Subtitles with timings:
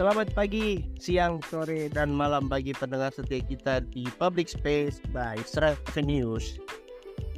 [0.00, 6.08] Selamat pagi, siang, sore, dan malam bagi pendengar setia kita di Public Space by Seven
[6.08, 6.56] News.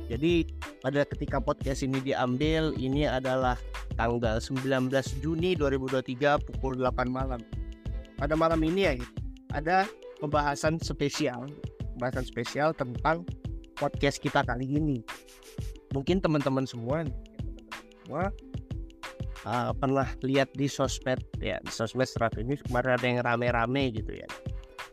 [0.06, 0.46] Jadi
[0.78, 3.58] pada ketika podcast ini diambil, ini adalah
[3.98, 7.42] tanggal 19 Juni 2023 pukul 8 malam.
[8.14, 8.94] Pada malam ini ya,
[9.50, 9.90] ada
[10.22, 11.50] pembahasan spesial,
[11.98, 13.26] pembahasan spesial tentang
[13.74, 15.02] podcast kita kali ini.
[15.90, 17.02] Mungkin teman-teman semua,
[18.06, 18.30] semua
[19.46, 22.08] uh, pernah lihat di sosmed ya di sosmed
[22.38, 24.28] ini kemarin ada yang rame-rame gitu ya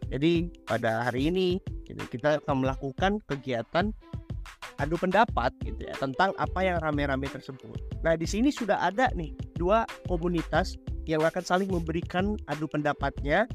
[0.09, 3.93] jadi pada hari ini gitu, kita akan melakukan kegiatan
[4.79, 7.77] adu pendapat gitu ya tentang apa yang rame-rame tersebut.
[8.01, 13.45] Nah di sini sudah ada nih dua komunitas yang akan saling memberikan adu pendapatnya,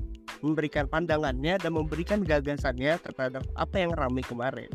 [0.45, 4.69] memberikan pandangannya dan memberikan gagasannya terhadap apa yang rame kemarin.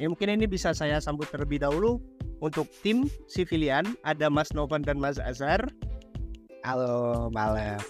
[0.00, 2.00] Ya mungkin ini bisa saya sambut terlebih dahulu
[2.40, 5.60] untuk tim sivilian ada Mas Novan dan Mas Azhar.
[6.64, 7.80] Halo malam.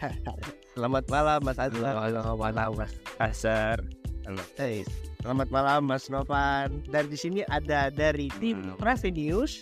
[0.76, 1.96] Selamat malam Mas Azhar.
[1.96, 3.80] Halo, halo malam Mas Azhar.
[4.24, 4.40] Halo.
[4.54, 4.86] Hey,
[5.20, 6.84] selamat malam Mas Novan.
[6.88, 9.58] Dan di sini ada dari tim Prave News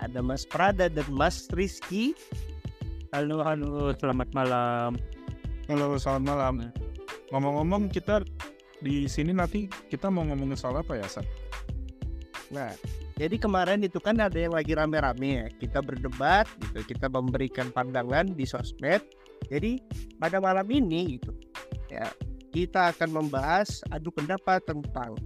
[0.00, 2.16] ada Mas Prada dan Mas Rizky.
[3.12, 4.96] Halo, halo, selamat malam.
[5.68, 6.54] Halo, selamat malam.
[7.30, 8.24] Ngomong-ngomong, kita
[8.80, 11.26] di sini nanti kita mau ngomongin soal apa ya, San?
[12.50, 12.72] Nah,
[13.20, 15.46] jadi kemarin itu kan ada yang lagi rame-rame ya.
[15.52, 19.04] Kita berdebat gitu, kita memberikan pandangan di sosmed.
[19.52, 19.76] Jadi
[20.16, 21.36] pada malam ini gitu
[21.92, 22.08] ya,
[22.48, 25.20] kita akan membahas adu pendapat tentang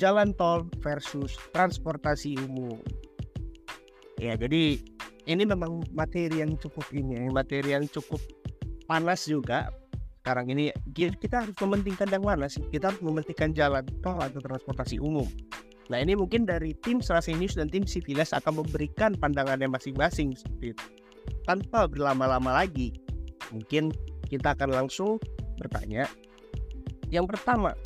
[0.00, 2.80] jalan tol versus transportasi umum.
[4.16, 4.80] Ya, jadi
[5.28, 8.24] ini memang materi yang cukup ini, ya, materi yang cukup
[8.88, 9.68] panas juga.
[10.24, 12.64] Sekarang ini kita harus mementingkan yang mana sih?
[12.72, 15.28] Kita harus mementingkan jalan tol atau transportasi umum.
[15.92, 20.72] Nah ini mungkin dari tim Serasi News dan tim Civiles akan memberikan pandangannya masing-masing seperti.
[21.44, 22.96] Tanpa berlama-lama lagi,
[23.52, 23.92] mungkin
[24.28, 25.20] kita akan langsung
[25.60, 26.08] bertanya.
[27.12, 27.76] Yang pertama,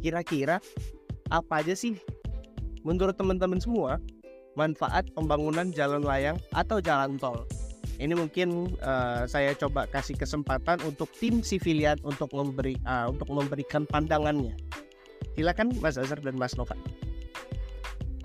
[0.00, 0.58] kira-kira
[1.28, 2.00] apa aja sih
[2.84, 4.00] menurut teman-teman semua
[4.56, 7.44] manfaat pembangunan jalan layang atau jalan tol?
[7.94, 13.86] Ini mungkin uh, saya coba kasih kesempatan untuk tim sivilian untuk memberi uh, untuk memberikan
[13.86, 14.56] pandangannya.
[15.38, 16.74] Silakan Mas Azhar dan Mas Nova.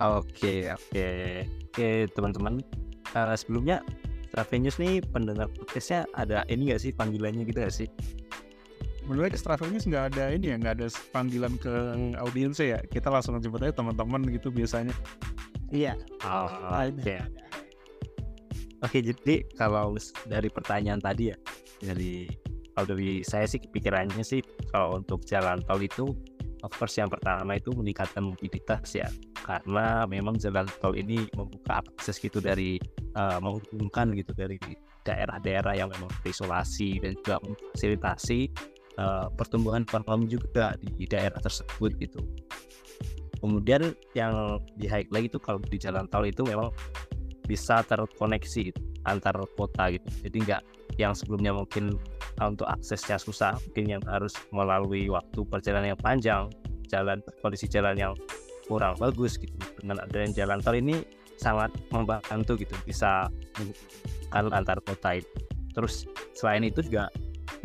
[0.00, 1.08] Oke, oke,
[1.44, 2.64] oke teman-teman.
[3.12, 3.84] Uh, sebelumnya
[4.32, 7.88] Stravenius nih pendengar podcastnya ada ini gak sih panggilannya gitu gak sih?
[9.04, 11.72] Menurut Stravenius nggak ada ini ya, nggak ada panggilan ke
[12.16, 12.80] audiensnya ya.
[12.86, 14.94] Kita langsung jemput aja teman-teman gitu biasanya.
[15.74, 15.98] Iya.
[16.24, 17.02] Oh, oke.
[17.02, 17.20] Okay.
[18.80, 21.36] Oke, jadi kalau dari pertanyaan tadi ya,
[21.82, 22.30] dari
[22.72, 24.40] kalau dari saya sih pikirannya sih
[24.72, 26.16] kalau untuk jalan tol itu
[26.68, 29.08] course yang pertama itu meningkatkan mobilitas ya
[29.40, 32.76] karena memang jalan tol ini membuka akses gitu dari
[33.16, 34.60] uh, menghubungkan gitu dari
[35.08, 38.52] daerah-daerah yang memang terisolasi dan juga memfasilitasi
[39.00, 42.20] uh, pertumbuhan ekonomi juga di daerah tersebut gitu.
[43.40, 46.68] Kemudian yang di highlight itu kalau di jalan tol itu memang
[47.48, 48.76] bisa terkoneksi
[49.08, 50.08] antar kota gitu.
[50.28, 50.62] Jadi nggak
[51.00, 51.96] yang sebelumnya mungkin
[52.36, 56.52] untuk aksesnya susah, mungkin yang harus melalui waktu perjalanan yang panjang,
[56.92, 58.12] jalan kondisi jalan yang
[58.68, 59.56] kurang bagus gitu.
[59.80, 61.00] Dengan adanya jalan tol ini
[61.40, 63.32] sangat membantu gitu, bisa
[64.28, 65.36] kan antar kota itu.
[65.72, 66.04] Terus
[66.36, 67.08] selain itu juga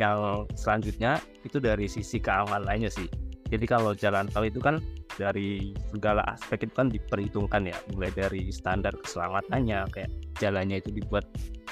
[0.00, 3.08] yang selanjutnya itu dari sisi keamanannya sih.
[3.46, 4.82] Jadi kalau jalan tol itu kan
[5.16, 10.10] dari segala aspek itu kan diperhitungkan ya, mulai dari standar keselamatannya kayak
[10.42, 11.24] jalannya itu dibuat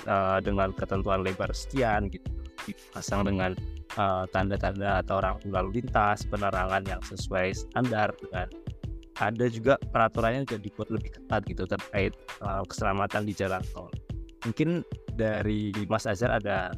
[0.07, 2.31] uh, dengan ketentuan lebar sekian gitu.
[2.65, 3.53] Dipasang dengan
[4.01, 8.49] uh, tanda-tanda atau orang lalu lintas penerangan yang sesuai standar dengan
[9.21, 13.91] ada juga peraturannya juga dibuat lebih ketat gitu terkait uh, keselamatan di jalan tol.
[14.49, 14.81] Mungkin
[15.15, 16.73] dari Mas Azhar ada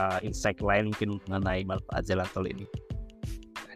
[0.00, 2.66] uh, insight lain mungkin mengenai manfaat jalan tol ini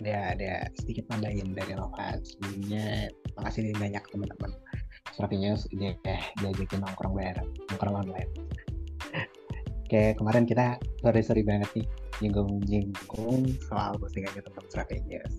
[0.00, 0.54] ada ada.
[0.78, 4.50] Sedikit nambahin dari Nova sebelumnya makasih banyak teman-teman.
[5.14, 5.92] Sepertinya dia
[6.42, 8.30] diajakin nongkrong bareng nongkrong online.
[9.86, 11.86] Kayak kemarin kita sorry sorry banget nih
[12.22, 15.34] nyinggung nyinggung soal postingannya tentang Stravenius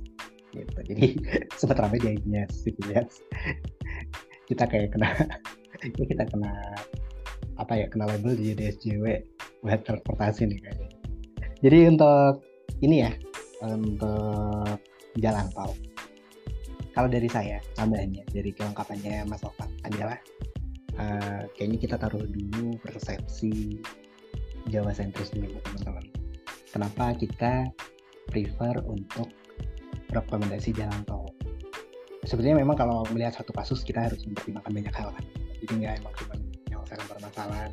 [0.56, 0.80] gitu.
[0.88, 1.06] Jadi
[1.60, 2.48] sempat ramai di IG-nya
[4.46, 5.10] kita kayak kena
[6.12, 6.54] kita kena
[7.56, 9.06] apa ya kena label di DSJW
[9.64, 10.90] buat transportasi nih kayaknya.
[11.64, 12.34] Jadi untuk
[12.84, 13.12] ini ya
[13.74, 14.78] untuk
[15.18, 15.74] jalan tol
[16.96, 20.16] kalau dari saya tambahannya dari kelengkapannya Mas Ovan adalah
[20.96, 23.84] uh, kayaknya kita taruh dulu persepsi
[24.66, 26.06] Jawa sentris dulu teman-teman.
[26.74, 27.70] Kenapa kita
[28.34, 29.30] prefer untuk
[30.10, 31.30] rekomendasi jalan tol?
[32.26, 35.26] Sebenarnya memang kalau melihat satu kasus kita harus mempertimbangkan banyak hal kan.
[35.62, 36.34] Jadi nggak emang cuma
[36.66, 37.72] menyelesaikan permasalahan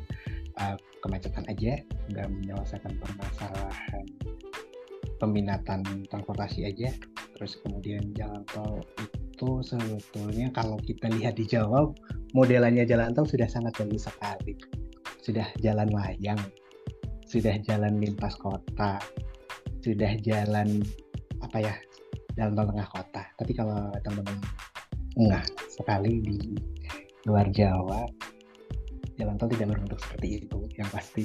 [0.61, 1.73] uh, kemacetan aja,
[2.13, 4.05] nggak menyelesaikan permasalahan
[5.23, 6.91] peminatan transportasi aja.
[7.39, 11.87] Terus kemudian jalan tol itu sebetulnya kalau kita lihat di Jawa,
[12.35, 14.59] modelannya jalan tol sudah sangat bagus sekali.
[15.23, 16.39] Sudah jalan layang,
[17.23, 18.99] sudah jalan lintas kota,
[19.79, 20.83] sudah jalan
[21.39, 21.75] apa ya,
[22.35, 23.23] jalan tol tengah kota.
[23.39, 24.43] Tapi kalau teman-teman
[25.15, 26.37] enggak sekali di
[27.23, 28.03] luar Jawa,
[29.15, 30.59] jalan tol tidak berbentuk seperti itu.
[30.75, 31.23] Yang pasti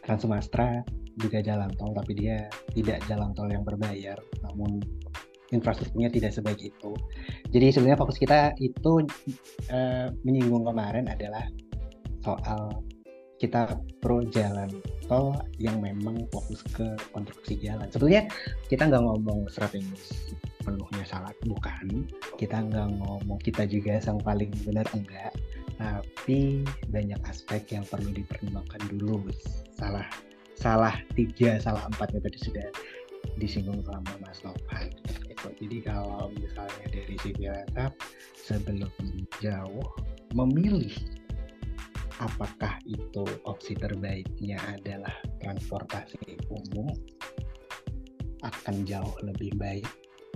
[0.00, 0.80] Trans Sumatera
[1.16, 4.80] juga jalan tol, tapi dia tidak jalan tol yang berbayar, namun
[5.54, 6.92] infrastrukturnya tidak sebaik itu.
[7.54, 9.06] Jadi sebenarnya fokus kita itu
[9.70, 11.46] uh, menyinggung kemarin adalah
[12.26, 12.82] soal
[13.36, 14.68] kita pro jalan
[15.06, 17.86] tol yang memang fokus ke konstruksi jalan.
[17.92, 18.26] Sebetulnya
[18.66, 20.34] kita nggak ngomong strategis
[20.66, 22.10] penuhnya salah, bukan.
[22.40, 25.30] Kita nggak ngomong kita juga yang paling benar enggak
[25.76, 29.28] tapi banyak aspek yang perlu dipertimbangkan dulu
[29.76, 30.08] salah
[30.56, 32.66] salah tiga salah empatnya tadi sudah
[33.36, 34.88] disinggung sama Mas Novan
[35.56, 37.94] jadi kalau misalnya dari sisi rata
[38.34, 38.90] sebelum
[39.38, 39.88] jauh
[40.34, 40.90] memilih
[42.18, 45.12] apakah itu opsi terbaiknya adalah
[45.44, 46.90] transportasi umum
[48.44, 49.86] akan jauh lebih baik.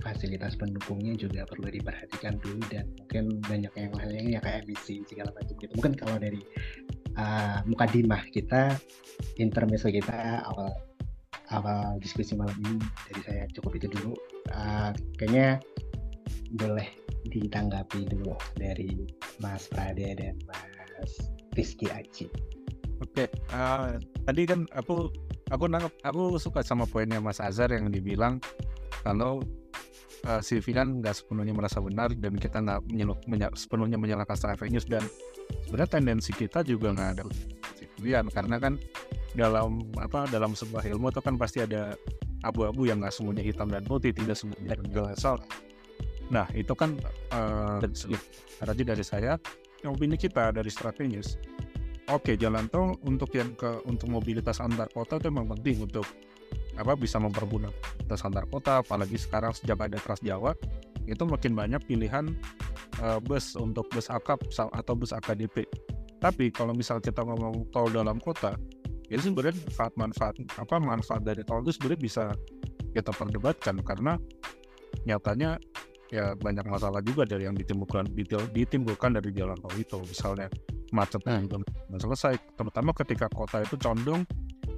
[0.01, 5.29] Fasilitas pendukungnya juga perlu diperhatikan dulu dan mungkin banyak yang lainnya ya kayak emisi segala
[5.37, 5.73] macam gitu.
[5.77, 6.41] Mungkin kalau dari
[7.17, 8.75] uh, mukadimah kita
[9.37, 10.71] intermezzo kita awal
[11.51, 12.79] awal diskusi malam ini
[13.11, 14.13] dari saya cukup itu dulu
[14.55, 15.59] uh, kayaknya
[16.55, 16.87] boleh
[17.27, 19.07] ditanggapi dulu dari
[19.39, 21.11] Mas Prade dan Mas
[21.55, 22.27] Rizky Aci.
[23.01, 23.97] Oke, okay, uh,
[24.29, 25.09] tadi kan aku
[25.49, 28.37] aku nangkep aku suka sama poinnya Mas Azhar yang dibilang
[29.01, 29.41] kalau
[30.29, 32.81] uh, CV kan nggak sepenuhnya merasa benar dan kita nggak
[33.57, 35.01] sepenuhnya menyalahkan Star News dan
[35.67, 37.23] sebenarnya tendensi kita juga nggak ada
[37.97, 38.73] kemudian karena kan
[39.37, 41.95] dalam apa dalam sebuah ilmu itu kan pasti ada
[42.43, 45.37] abu-abu yang nggak semuanya hitam dan putih tidak semuanya gelesol
[46.31, 46.95] nah itu kan
[47.35, 47.79] uh,
[48.61, 49.35] dari saya
[49.81, 51.37] yang opini kita dari strategis.
[52.09, 56.05] Oke jalan tol untuk yang ke untuk mobilitas antar kota itu memang penting untuk
[56.75, 57.71] apa bisa mempermudah
[58.09, 60.51] tas antar kota apalagi sekarang sejak ada Trans Jawa
[61.09, 62.33] itu makin banyak pilihan
[63.01, 65.65] uh, bus untuk bus akap atau bus AKDP
[66.21, 68.53] tapi kalau misal kita ngomong tol dalam kota
[69.11, 72.23] itu sebenarnya manfaat manfaat apa manfaat dari tol itu sebenarnya bisa
[72.95, 74.15] kita perdebatkan karena
[75.03, 75.59] nyatanya
[76.11, 78.11] ya banyak masalah juga dari yang ditimbulkan
[78.51, 79.99] ditimbulkan dari jalan tol itu.
[80.03, 80.47] Misalnya
[80.91, 81.63] macetnya belum
[81.95, 84.27] selesai terutama ketika kota itu condong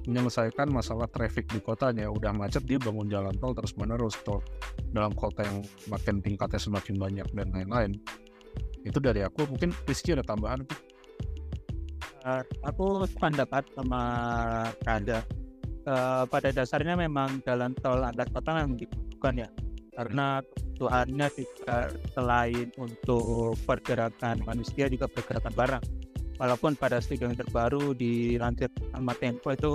[0.08, 2.10] menyelesaikan masalah traffic di kotanya.
[2.10, 4.44] Udah macet dia bangun jalan tol terus menerus tol
[4.92, 7.92] dalam kota yang makin tingkatnya semakin banyak dan lain-lain.
[8.84, 9.48] Itu dari aku.
[9.48, 10.64] Mungkin Rizky ada tambahan
[12.28, 14.02] uh, aku pendapat sama
[14.84, 15.24] Kada
[15.88, 19.50] uh, pada dasarnya memang jalan tol antar kota yang dibutuhkan ya.
[19.94, 21.78] Karena kebutuhannya juga
[22.18, 25.84] selain untuk pergerakan manusia juga pergerakan barang
[26.42, 29.74] walaupun pada studi yang terbaru dilansir sama Tempo itu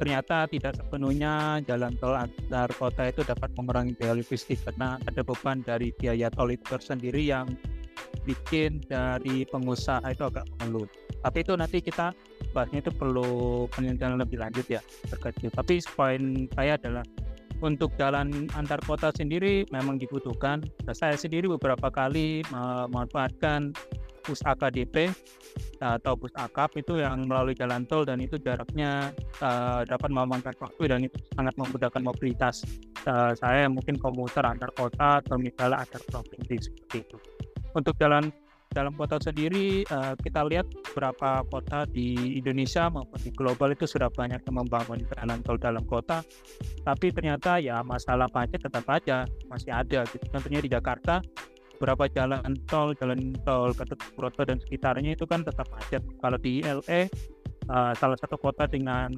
[0.00, 5.60] ternyata tidak sepenuhnya jalan tol antar kota itu dapat mengurangi biaya logistik karena ada beban
[5.60, 7.44] dari biaya tol itu tersendiri yang
[8.24, 10.88] bikin dari pengusaha itu agak mengeluh.
[11.20, 12.16] Tapi itu nanti kita
[12.56, 14.80] bahasnya itu perlu penelitian lebih lanjut ya
[15.12, 15.52] terkait itu.
[15.52, 17.04] Tapi poin saya adalah
[17.60, 20.64] untuk jalan antar kota sendiri memang dibutuhkan.
[20.96, 23.76] Saya sendiri beberapa kali memanfaatkan
[24.22, 25.10] bus AKDP
[25.80, 29.10] atau bus akap itu yang melalui jalan tol dan itu jaraknya
[29.40, 32.62] uh, dapat memangkas waktu dan itu sangat memudahkan mobilitas
[33.08, 37.16] uh, saya mungkin komuter antar kota atau misalnya antar provinsi seperti itu.
[37.72, 38.28] Untuk jalan
[38.70, 40.62] dalam kota sendiri uh, kita lihat
[40.92, 45.82] beberapa kota di Indonesia maupun di global itu sudah banyak yang membangun jalan tol dalam
[45.90, 46.22] kota
[46.86, 50.22] tapi ternyata ya masalah macet tetap aja masih ada gitu.
[50.30, 51.18] Contohnya di Jakarta
[51.80, 56.04] beberapa jalan tol, jalan tol Gatot Subroto dan sekitarnya itu kan tetap macet.
[56.20, 57.00] Kalau di LA uh,
[57.72, 59.16] eh, salah satu kota dengan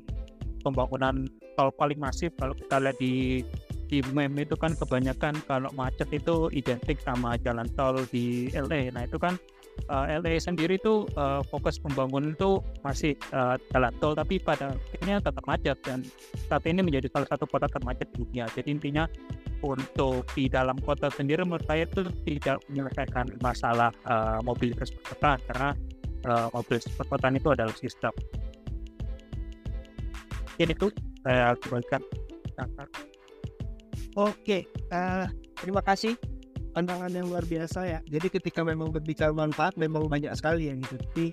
[0.62, 1.26] pembangunan
[1.58, 3.42] tol paling masif kalau kita lihat di
[3.90, 8.94] di meme itu kan kebanyakan kalau macet itu identik sama jalan tol di LA.
[8.94, 9.34] Nah itu kan
[9.88, 14.76] uh, eh, LA sendiri itu uh, fokus pembangunan itu masih uh, jalan tol tapi pada
[14.76, 16.00] akhirnya tetap macet dan
[16.48, 18.46] saat ini menjadi salah satu kota termacet di dunia.
[18.52, 19.04] Jadi intinya
[19.62, 25.68] untuk di dalam kota sendiri menurut saya itu tidak menyelesaikan masalah uh, mobilitas perkotaan karena
[26.26, 28.12] uh, mobilitas perkotaan itu adalah sistem.
[30.60, 30.88] Ini itu
[31.24, 32.02] saya kembalikan.
[34.12, 35.24] Oke, uh,
[35.56, 36.14] terima kasih
[36.72, 37.98] pandangan yang luar biasa ya.
[38.08, 40.96] Jadi ketika memang berbicara manfaat memang banyak sekali yang gitu.
[40.98, 41.24] Tapi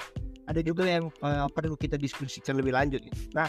[0.50, 3.02] ada juga yang uh, perlu kita diskusikan lebih lanjut.
[3.32, 3.48] Nah,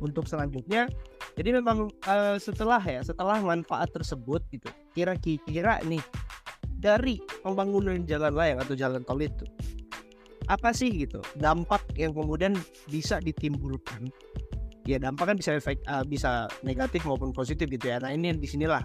[0.00, 0.88] untuk selanjutnya,
[1.36, 6.02] jadi memang uh, setelah ya, setelah manfaat tersebut gitu, kira-kira nih
[6.84, 9.48] dari pembangunan jalan layang atau jalan tol itu
[10.44, 12.52] apa sih gitu dampak yang kemudian
[12.88, 14.12] bisa ditimbulkan
[14.84, 18.48] ya dampak kan bisa efek uh, bisa negatif maupun positif gitu ya nah ini di
[18.48, 18.84] sinilah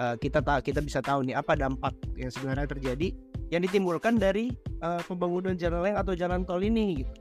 [0.00, 3.08] uh, kita tahu kita bisa tahu nih apa dampak yang sebenarnya terjadi
[3.52, 7.12] yang ditimbulkan dari uh, pembangunan jalan layang atau jalan tol ini gitu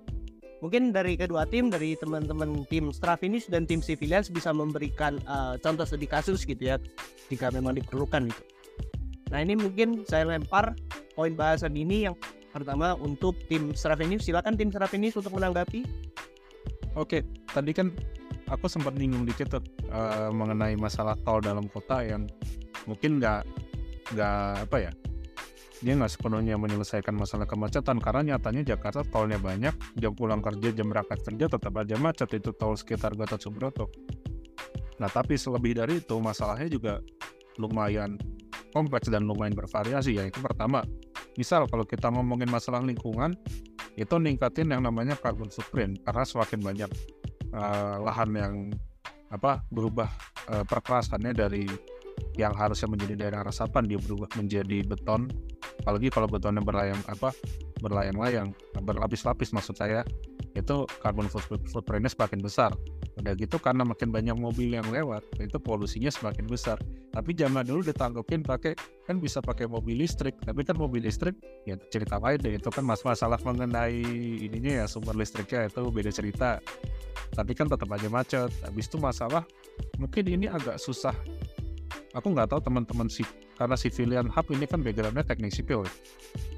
[0.63, 5.83] mungkin dari kedua tim dari teman-teman tim Strafinis dan tim Civilians bisa memberikan uh, contoh
[5.83, 6.79] studi kasus gitu ya
[7.27, 8.43] jika memang diperlukan gitu
[9.33, 10.77] Nah ini mungkin saya lempar
[11.17, 12.15] poin bahasan ini yang
[12.53, 14.29] pertama untuk tim Strafinis.
[14.29, 15.81] Silakan tim Strafinis untuk menanggapi.
[16.93, 17.89] Oke, tadi kan
[18.45, 22.29] aku sempat bingung dikit tuh uh, mengenai masalah tol dalam kota yang
[22.85, 23.41] mungkin nggak
[24.13, 24.91] nggak apa ya
[25.83, 27.99] dia nggak sepenuhnya menyelesaikan masalah kemacetan.
[27.99, 32.31] Karena nyatanya Jakarta tolnya banyak jam pulang kerja jam berangkat kerja tetap aja macet.
[32.31, 33.91] Itu tol sekitar Gatot Subroto.
[35.03, 37.03] Nah tapi selebih dari itu masalahnya juga
[37.59, 38.15] lumayan
[38.71, 40.23] kompleks dan lumayan bervariasi ya.
[40.23, 40.87] Itu pertama
[41.35, 43.35] misal kalau kita ngomongin masalah lingkungan
[43.93, 46.91] itu ningkatin yang namanya carbon footprint karena semakin banyak
[47.53, 48.53] uh, lahan yang
[49.29, 50.09] apa berubah
[50.49, 51.65] uh, perkerasannya dari
[52.37, 55.29] yang harusnya menjadi daerah resapan dia berubah menjadi beton.
[55.81, 57.33] Apalagi kalau betonnya berlayang apa
[57.81, 58.53] berlayang-layang
[58.85, 60.05] berlapis-lapis maksud saya
[60.53, 62.71] itu carbon footprintnya semakin besar
[63.13, 66.81] udah gitu karena makin banyak mobil yang lewat itu polusinya semakin besar.
[67.13, 68.73] Tapi zaman dulu ditanggepin pakai
[69.05, 70.33] kan bisa pakai mobil listrik.
[70.41, 71.37] Tapi kan mobil listrik
[71.69, 74.01] ya cerita lain deh itu kan mas masalah mengenai
[74.41, 76.57] ininya ya sumber listriknya itu beda cerita.
[77.33, 78.49] Tapi kan tetap aja macet.
[78.65, 79.45] Habis itu masalah
[80.01, 81.13] mungkin ini agak susah.
[82.17, 83.25] Aku nggak tahu teman-teman sih
[83.57, 85.93] karena civilian hub ini kan backgroundnya teknik sipil ya.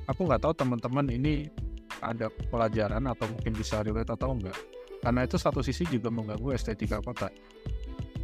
[0.08, 1.52] aku nggak tahu teman-teman ini
[2.00, 4.56] ada pelajaran atau mungkin bisa relate atau enggak
[5.06, 7.30] karena itu satu sisi juga mengganggu estetika kota.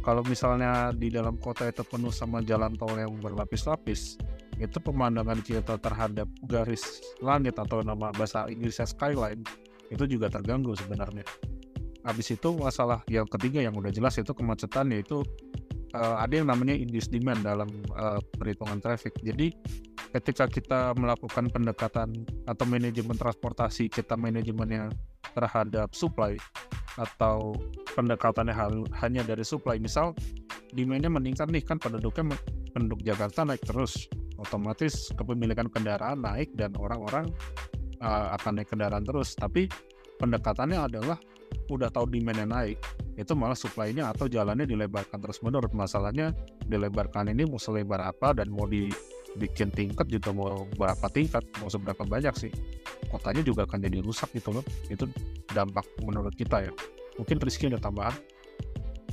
[0.02, 4.18] Kalau misalnya di dalam kota itu penuh sama jalan tol yang berlapis-lapis
[4.58, 9.46] itu pemandangan kita terhadap garis langit atau nama bahasa Inggrisnya skyline
[9.94, 11.22] itu juga terganggu sebenarnya.
[12.02, 15.22] Habis itu masalah yang ketiga yang udah jelas itu kemacetan yaitu
[15.96, 19.16] uh, ada yang namanya induced demand dalam uh, perhitungan traffic.
[19.20, 19.52] Jadi
[20.12, 22.12] ketika kita melakukan pendekatan
[22.44, 24.92] atau manajemen transportasi kita manajemennya
[25.32, 26.36] terhadap supply
[27.00, 27.56] atau
[27.96, 28.52] pendekatannya
[29.00, 29.80] hanya dari supply.
[29.80, 30.12] Misal
[30.76, 32.36] demandnya meningkat nih kan penduduknya
[32.76, 34.08] penduduk Jakarta naik terus.
[34.36, 37.30] Otomatis kepemilikan kendaraan naik dan orang-orang
[38.04, 39.32] uh, akan naik kendaraan terus.
[39.38, 39.70] Tapi
[40.20, 41.16] pendekatannya adalah
[41.76, 42.78] udah tahu demandnya naik
[43.16, 46.32] itu malah supply-nya atau jalannya dilebarkan terus menurut masalahnya
[46.64, 52.04] dilebarkan ini mau selebar apa dan mau dibikin tingkat juga mau berapa tingkat mau seberapa
[52.08, 52.52] banyak sih
[53.12, 54.64] kotanya juga akan jadi rusak gitu loh.
[54.88, 55.04] Itu
[55.52, 56.72] dampak menurut kita ya.
[57.20, 58.16] Mungkin Rizky ada tambahan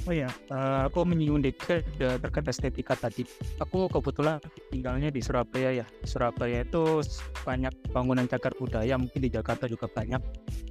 [0.08, 3.28] Oh ya, uh, aku menyinggung dikit uh, terkait estetika tadi.
[3.60, 4.40] Aku kebetulan
[4.72, 5.86] tinggalnya di Surabaya ya.
[6.08, 7.04] Surabaya itu
[7.44, 10.22] banyak bangunan cagar budaya, mungkin di Jakarta juga banyak.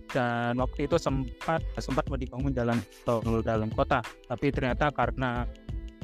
[0.08, 5.44] Dan waktu itu sempat sempat mau dibangun jalan tol dalam kota, tapi ternyata karena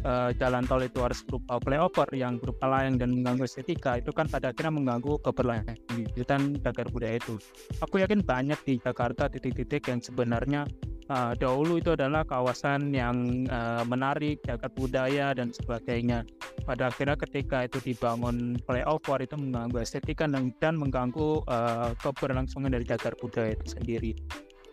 [0.04, 4.28] uh, jalan tol itu harus berupa flyover yang berupa layang dan mengganggu estetika itu kan
[4.28, 7.40] pada akhirnya mengganggu keberlanjutan cagar budaya itu.
[7.80, 10.68] Aku yakin banyak di Jakarta titik-titik yang sebenarnya
[11.10, 16.24] uh, dahulu itu adalah kawasan yang uh, menarik cagar budaya dan sebagainya.
[16.64, 22.84] Pada akhirnya ketika itu dibangun flyover itu mengganggu estetika dan, dan mengganggu uh, keberlangsungan dari
[22.88, 24.12] cagar budaya itu sendiri.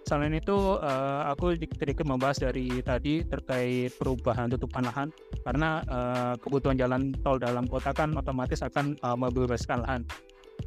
[0.01, 5.07] Selain itu, uh, aku sedikit membahas dari tadi terkait perubahan tutupan lahan,
[5.45, 10.03] karena uh, kebutuhan jalan tol dalam kota kan otomatis akan uh, membebaskan lahan.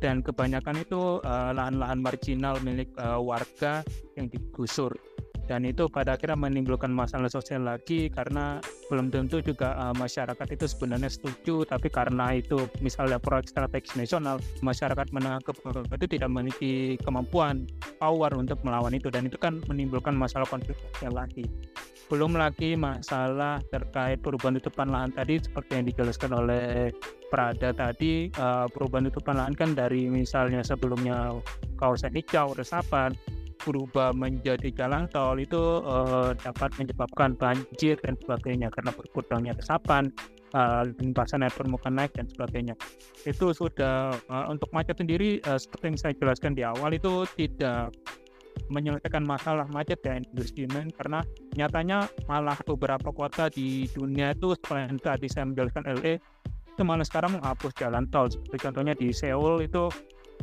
[0.02, 3.87] Dan kebanyakan itu lahan-lahan uh, marginal milik uh, warga
[4.18, 4.90] yang digusur
[5.45, 10.65] dan itu pada akhirnya menimbulkan masalah sosial lagi karena belum tentu juga uh, masyarakat itu
[10.65, 11.69] sebenarnya setuju.
[11.69, 15.53] Tapi karena itu misalnya proyek strategis nasional masyarakat menengah ke
[16.01, 16.73] itu tidak memiliki
[17.05, 17.69] kemampuan
[18.01, 19.13] power untuk melawan itu.
[19.13, 21.45] Dan itu kan menimbulkan masalah konflik sosial lagi.
[22.09, 26.93] Belum lagi masalah terkait perubahan tutupan lahan tadi seperti yang dijelaskan oleh
[27.33, 31.35] Prada tadi uh, perubahan tutupan lahan kan dari misalnya sebelumnya
[31.81, 33.11] kawasan hijau resapan
[33.64, 40.12] berubah menjadi jalan tol itu uh, dapat menyebabkan banjir dan sebagainya karena berkurangnya resapan,
[40.52, 42.76] uh, limpasan air permukaan naik dan sebagainya.
[43.25, 47.90] Itu sudah uh, untuk macet sendiri uh, seperti yang saya jelaskan di awal itu tidak
[48.71, 51.21] menyelesaikan masalah macet ya industri karena
[51.59, 56.23] nyatanya malah beberapa kota di dunia itu yang tadi saya menjelaskan LA
[56.75, 59.90] itu malah sekarang menghapus jalan tol seperti contohnya di Seoul itu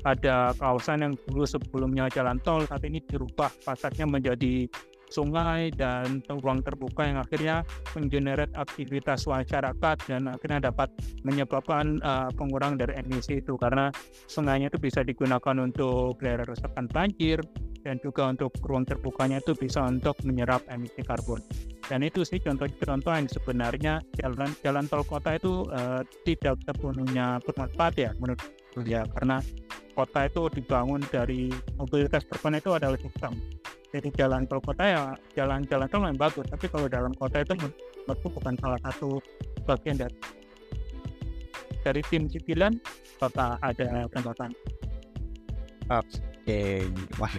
[0.03, 4.65] ada kawasan yang dulu sebelumnya jalan tol saat ini dirubah pasarnya menjadi
[5.11, 10.87] sungai dan ruang terbuka yang akhirnya mengenerate aktivitas masyarakat dan akhirnya dapat
[11.27, 13.59] menyebabkan uh, pengurangan dari emisi itu.
[13.59, 13.91] Karena
[14.31, 17.43] sungainya itu bisa digunakan untuk daerah resapan banjir
[17.83, 21.43] dan juga untuk ruang terbukanya itu bisa untuk menyerap emisi karbon.
[21.91, 27.93] Dan itu sih contoh-contoh yang sebenarnya jalan jalan tol kota itu uh, tidak sepenuhnya bermanfaat
[27.99, 28.39] ya menurut
[28.87, 29.43] ya karena
[29.93, 33.33] kota itu dibangun dari mobilitas berbeda itu adalah sistem.
[33.91, 35.03] Jadi jalan tol kota ya
[35.35, 37.53] jalan-jalan tol yang bagus tapi kalau dalam kota itu
[38.07, 39.19] menurutku bukan salah satu
[39.67, 40.15] bagian dari
[41.81, 42.77] dari tim cipilan
[43.17, 44.51] kota ada tanggapan
[45.89, 46.61] oke
[47.17, 47.35] wah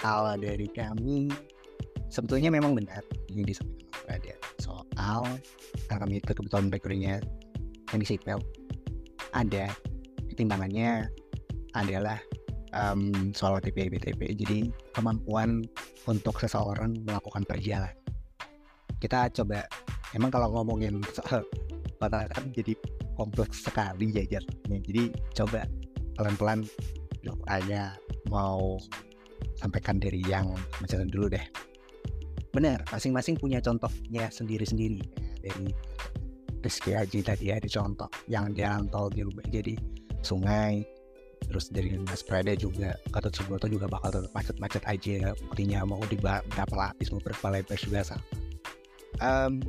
[0.00, 1.28] kalau dari kami
[2.08, 5.22] sebetulnya memang benar ini disampaikan Mas Radya soal
[5.88, 7.16] karena kami itu kebetulan backgroundnya
[7.92, 8.18] yang di
[9.32, 9.64] ada
[10.28, 11.08] pertimbangannya
[11.78, 12.18] adalah
[12.74, 14.20] um, soal OTP BTP.
[14.34, 14.58] Jadi
[14.92, 15.64] kemampuan
[16.10, 17.94] untuk seseorang melakukan perjalanan.
[18.98, 19.62] Kita coba,
[20.12, 21.46] emang kalau ngomongin soal
[21.98, 22.74] kan jadi
[23.18, 24.78] kompleks sekali jajarnya.
[24.82, 25.66] Jadi coba
[26.14, 26.62] pelan-pelan
[27.50, 27.98] hanya
[28.30, 28.78] mau
[29.58, 31.42] sampaikan dari yang macam dulu deh.
[32.54, 35.02] Benar, masing-masing punya contohnya sendiri-sendiri.
[35.42, 35.70] Dari
[36.62, 39.78] Rizky Haji tadi ada contoh yang jalan tol dirubah jadi
[40.26, 40.82] sungai
[41.46, 46.18] terus dari Mas Prada juga Gatot Subroto juga bakal tetap macet-macet aja buktinya mau di
[46.18, 48.24] berapa lapis mau berapa lebar juga sama
[49.22, 49.62] um,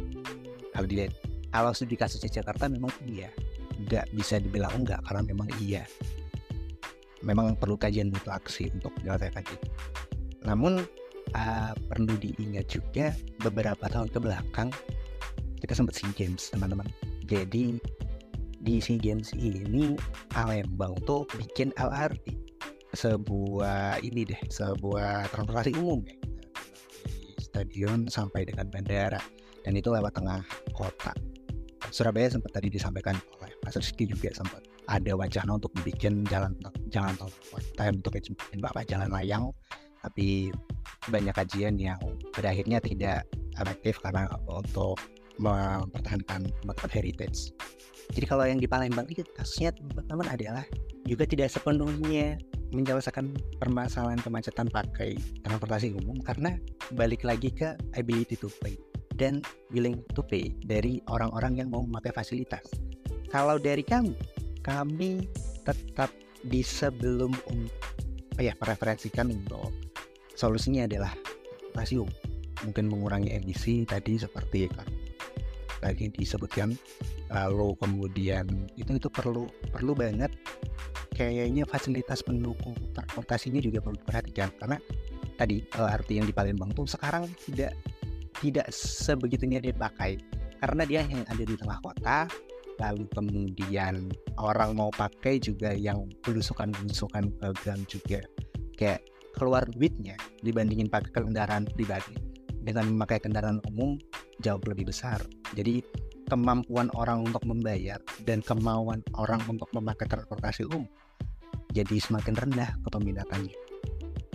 [0.74, 1.14] kalau dilihat
[1.50, 3.34] kalau studi Jakarta memang iya.
[3.80, 5.84] Nggak bisa dibilang enggak karena memang iya.
[7.26, 9.68] Memang perlu kajian butuh aksi untuk menyelesaikan itu.
[10.46, 10.86] Namun
[11.36, 13.12] uh, perlu diingat juga
[13.42, 14.70] beberapa tahun ke belakang
[15.60, 16.88] kita sempat SEA Games teman-teman.
[17.28, 17.82] Jadi
[18.60, 19.96] di SEA Games ini
[20.32, 22.50] Palembang tuh bikin LRT
[22.94, 29.22] sebuah ini deh sebuah transportasi umum dari stadion sampai dengan bandara.
[29.62, 30.42] Dan itu lewat tengah
[30.72, 31.14] kota.
[31.92, 36.56] Surabaya sempat tadi disampaikan oleh Mas Rizky juga sempat ada wacana untuk bikin jalan
[36.90, 38.18] jalan tol kota untuk
[38.58, 39.52] bapak jalan layang.
[40.00, 40.50] Tapi
[41.12, 42.00] banyak kajian yang
[42.32, 43.28] pada akhirnya tidak
[43.60, 44.96] efektif karena untuk
[45.40, 47.52] mempertahankan tempat heritage
[48.14, 50.66] jadi kalau yang di Palembang itu kasusnya teman-teman adalah
[51.06, 56.58] juga tidak sepenuhnya menyelesaikan permasalahan kemacetan pakai transportasi umum karena
[56.94, 58.78] balik lagi ke ability to pay
[59.18, 59.42] dan
[59.74, 62.64] willing to pay dari orang-orang yang mau memakai fasilitas.
[63.30, 64.16] Kalau dari kami,
[64.62, 65.28] kami
[65.66, 66.14] tetap
[66.46, 67.68] di sebelum um,
[68.40, 69.70] ya mereferensikan untuk
[70.40, 71.12] solusinya adalah
[71.76, 72.08] umum
[72.64, 74.68] mungkin mengurangi emisi tadi seperti
[75.80, 76.76] tadi disebutkan
[77.32, 80.32] lalu kemudian itu itu perlu perlu banget
[81.16, 84.50] kayaknya fasilitas pendukung transportasinya juga perlu diperhatikan.
[84.56, 84.78] Karena
[85.36, 87.76] tadi LRT yang di Palembang tuh sekarang tidak
[88.40, 90.16] tidak sebegitunya dipakai
[90.64, 92.28] karena dia yang ada di tengah kota
[92.80, 94.08] lalu kemudian
[94.40, 97.28] orang mau pakai juga yang belusukan-belusukan
[97.60, 98.24] gang juga.
[98.80, 99.04] Kayak
[99.36, 102.29] keluar duitnya dibandingin pakai kendaraan pribadi
[102.70, 103.98] dengan memakai kendaraan umum
[104.40, 105.20] jauh lebih besar
[105.58, 105.82] jadi
[106.30, 110.86] kemampuan orang untuk membayar dan kemauan orang untuk memakai transportasi umum
[111.74, 113.54] jadi semakin rendah kepemilatannya.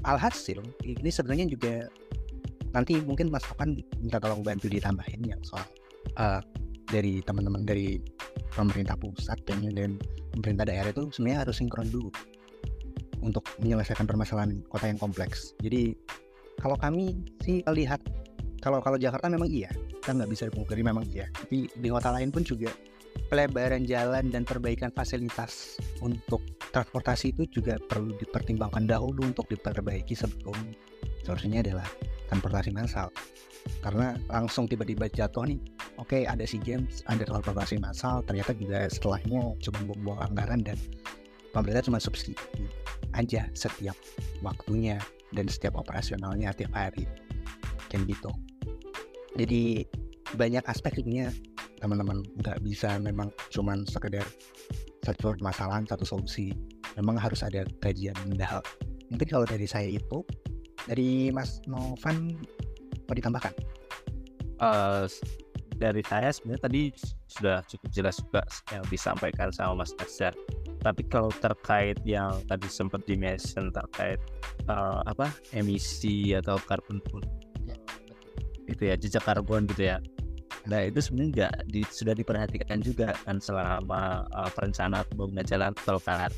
[0.06, 1.88] Alhasil ini sebenarnya juga
[2.74, 5.64] nanti mungkin Mas Tokan minta tolong bantu ditambahin yang soal
[6.18, 6.42] uh,
[6.90, 7.98] dari teman-teman dari
[8.52, 9.98] pemerintah pusat dan
[10.34, 12.10] pemerintah daerah itu sebenarnya harus sinkron dulu
[13.24, 15.56] untuk menyelesaikan permasalahan kota yang kompleks.
[15.64, 15.96] Jadi
[16.60, 18.04] kalau kami sih lihat
[18.64, 19.68] kalau kalau Jakarta memang iya
[20.00, 21.28] kita nggak bisa dipungkiri memang iya.
[21.32, 22.72] Tapi di kota lain pun juga
[23.32, 26.44] pelebaran jalan dan perbaikan fasilitas untuk
[26.76, 30.76] transportasi itu juga perlu dipertimbangkan dahulu untuk diperbaiki sebelum
[31.24, 31.88] solusinya adalah
[32.28, 33.08] transportasi massal.
[33.80, 35.56] Karena langsung tiba-tiba jatuh nih
[35.96, 40.76] oke okay, ada SEA Games ada transportasi massal ternyata juga setelahnya cuma buang-buang anggaran dan
[41.56, 42.36] pemerintah cuma subsidi
[43.16, 43.96] aja setiap
[44.44, 45.00] waktunya
[45.32, 47.08] dan setiap operasionalnya tiap hari.
[47.88, 48.53] Kayak gitu
[49.38, 49.86] jadi
[50.34, 51.30] banyak aspeknya.
[51.82, 54.24] Teman-teman nggak bisa memang cuman sekedar
[55.04, 56.56] satu masalah satu solusi.
[56.96, 58.62] Memang harus ada kajian mendalam.
[59.12, 60.24] Mungkin kalau dari saya itu
[60.88, 62.32] dari Mas Novan
[63.04, 63.52] mau ditambahkan?
[64.62, 65.04] Uh,
[65.76, 66.82] dari saya sebenarnya tadi
[67.26, 70.32] sudah cukup jelas juga yang disampaikan sama Mas Nazar
[70.84, 74.20] tapi kalau terkait yang tadi sempat di mention terkait
[74.68, 77.00] uh, apa emisi atau carbon
[78.68, 79.98] itu ya jejak karbon gitu ya.
[80.64, 86.00] Nah itu sebenarnya nggak di, sudah diperhatikan juga kan selama uh, perencanaan pembangunan jalan tol
[86.00, 86.32] kan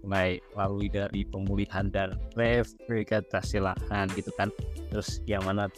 [0.00, 4.48] mulai melalui dari pemulihan dan revitalisasi lahan gitu kan.
[4.90, 5.68] Terus yang mana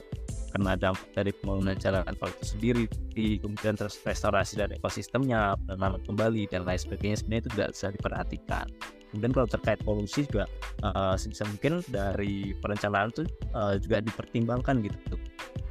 [0.53, 6.01] kena dampak dari pembangunan jalan tol itu sendiri di kemudian terus restorasi dan ekosistemnya penanaman
[6.05, 8.67] kembali dan lain sebagainya sebenarnya itu tidak bisa diperhatikan
[9.13, 10.49] kemudian kalau terkait polusi juga
[10.81, 15.21] uh, sebisa mungkin dari perencanaan itu uh, juga dipertimbangkan gitu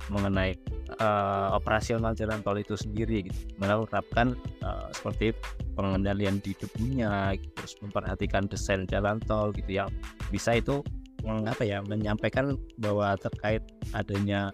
[0.10, 0.54] mengenai
[0.99, 3.39] uh, operasional jalan tol itu sendiri gitu.
[3.62, 5.32] Menerapkan uh, seperti
[5.77, 9.89] pengendalian di debunya gitu, terus memperhatikan desain jalan tol gitu yang
[10.34, 10.84] bisa itu
[11.21, 13.62] mengapa ya menyampaikan bahwa terkait
[13.93, 14.49] adanya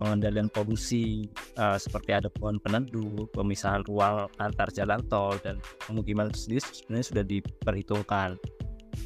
[0.00, 1.28] pengendalian polusi
[1.60, 7.24] uh, seperti ada pohon peneduh, pemisahan ruang antar jalan tol dan pemukiman sendiri sebenarnya sudah
[7.28, 8.40] diperhitungkan.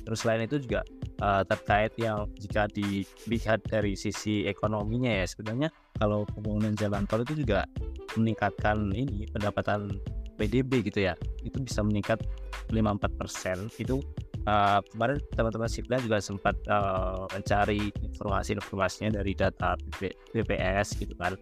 [0.07, 0.87] Terus selain itu juga
[1.18, 7.42] uh, terkait yang jika dilihat dari sisi ekonominya ya sebenarnya kalau pembangunan jalan tol itu
[7.42, 7.66] juga
[8.14, 9.98] meningkatkan ini pendapatan
[10.38, 12.22] PDB gitu ya itu bisa meningkat
[12.70, 14.02] 54 persen itu
[14.48, 19.76] uh, kemarin teman-teman Sipla juga sempat uh, mencari informasi-informasinya dari data
[20.33, 21.37] BPS gitu kan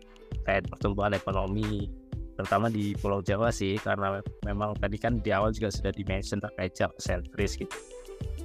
[0.46, 1.90] kayak pertumbuhan ekonomi
[2.32, 6.72] terutama di Pulau Jawa sih karena memang tadi kan di awal juga sudah dimention terkait
[6.72, 7.76] Jawa sentris gitu.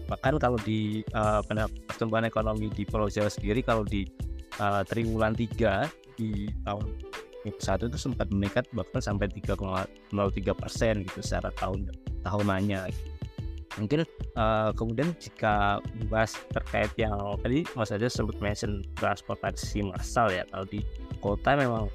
[0.07, 1.39] Bahkan kalau di uh,
[1.87, 4.03] pertumbuhan ekonomi di Pulau Jawa sendiri kalau di
[4.59, 5.87] uh, triwulan 3
[6.19, 6.87] di tahun
[7.47, 9.87] satu itu sempat meningkat bahkan sampai 3,03
[10.51, 11.87] persen gitu secara tahun
[12.27, 12.91] tahunannya.
[12.91, 13.16] gitu
[13.77, 14.03] mungkin
[14.35, 20.65] uh, kemudian jika membahas terkait yang tadi Mas aja sebut mention transportasi massal ya kalau
[20.65, 20.81] di
[21.21, 21.89] kota memang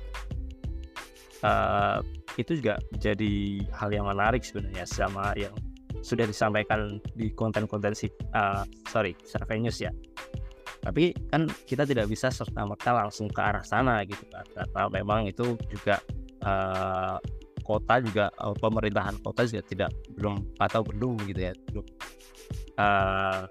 [1.43, 1.99] uh,
[2.41, 5.53] itu juga jadi hal yang menarik sebenarnya sama yang
[6.03, 7.95] sudah disampaikan di konten-konten
[8.35, 9.93] uh, sorry survei news ya.
[10.83, 15.31] Tapi kan kita tidak bisa serta merta langsung ke arah sana gitu kan karena memang
[15.31, 16.03] itu juga
[16.43, 17.23] uh,
[17.63, 21.87] kota juga uh, pemerintahan kota juga tidak belum atau belum gitu ya belum
[22.79, 23.47] uh,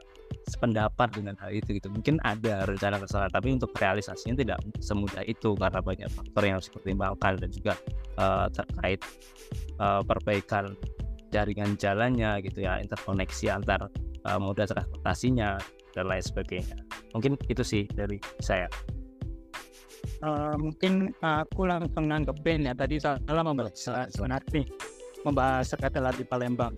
[0.48, 1.88] sependapat dengan hal itu gitu.
[1.92, 6.56] Mungkin ada rencana ke sana tapi untuk realisasinya tidak semudah itu karena banyak faktor yang
[6.60, 7.74] harus dipertimbangkan dan juga
[8.20, 9.00] uh, terkait
[9.80, 10.76] uh, perbaikan
[11.32, 13.88] jaringan jalannya gitu ya interkoneksi antar
[14.28, 15.56] uh, moda transportasinya
[15.96, 16.78] dan lain sebagainya.
[17.16, 18.68] Mungkin itu sih dari saya
[20.24, 22.74] uh, mungkin aku langsung nanggepin ya.
[22.74, 24.08] Tadi salah membahas
[24.52, 24.66] nih.
[25.22, 26.74] Membahas terkait LRT Palembang.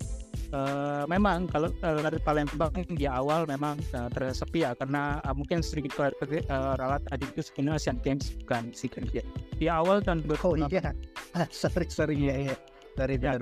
[0.54, 4.76] Uh, memang kalau LRT Palembang di awal memang uh, tersepi ya.
[4.76, 9.24] Karena uh, mungkin sedikit uh, ralat tadi itu sebenarnya Asian Games bukan SEA Games ya.
[9.56, 10.92] Di awal dan oh iya,
[11.50, 12.16] sorry sorry.
[12.20, 12.56] Ya ya
[12.94, 13.34] dari ya,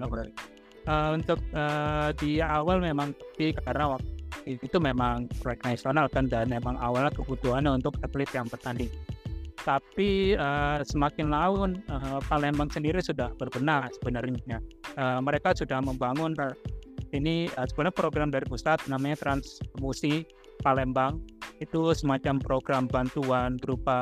[0.88, 4.09] uh, untuk uh, di awal memang sepi karena waktu
[4.49, 8.90] itu memang proyek nasional kan dan memang awalnya kebutuhannya untuk atlet yang bertanding
[9.62, 14.59] tapi uh, semakin laun uh, Palembang sendiri sudah berbenah sebenarnya
[14.98, 16.35] uh, mereka sudah membangun
[17.14, 20.27] ini uh, sebenarnya program dari pusat namanya transmusi
[20.62, 21.22] Palembang
[21.62, 23.98] itu semacam program bantuan berupa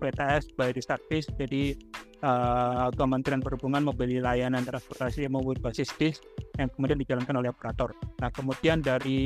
[0.00, 1.76] PTS by Distaktis jadi
[2.24, 6.16] uh, Kementerian Perhubungan membeli layanan transportasi yang berbasis bis
[6.56, 7.94] yang kemudian dijalankan oleh operator.
[8.18, 9.20] Nah kemudian dari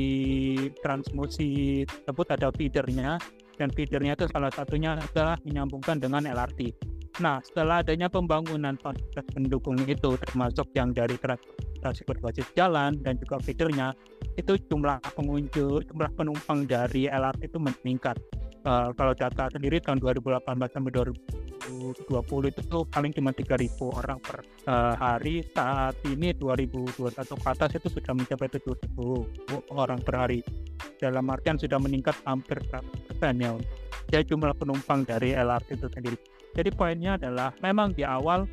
[0.85, 3.17] transmusi tersebut ada feedernya
[3.63, 6.75] dan feedernya itu salah satunya adalah menyambungkan dengan LRT.
[7.23, 13.39] Nah, setelah adanya pembangunan fasilitas pendukung itu, termasuk yang dari transportasi berbasis jalan dan juga
[13.39, 13.95] feedernya,
[14.35, 18.19] itu jumlah pengunjung, jumlah penumpang dari LRT itu meningkat.
[18.63, 24.95] Uh, kalau data sendiri tahun 2018 sampai 2020 itu paling cuma 3.000 orang per uh,
[24.95, 25.43] hari.
[25.51, 28.95] Saat ini 2021 ke atas itu sudah mencapai 7.000
[29.75, 30.41] orang per hari
[31.03, 32.63] dalam artian sudah meningkat hampir
[33.19, 33.51] 100% ya
[34.13, 36.17] ya jumlah penumpang dari LRT itu sendiri.
[36.53, 38.45] Jadi poinnya adalah memang di awal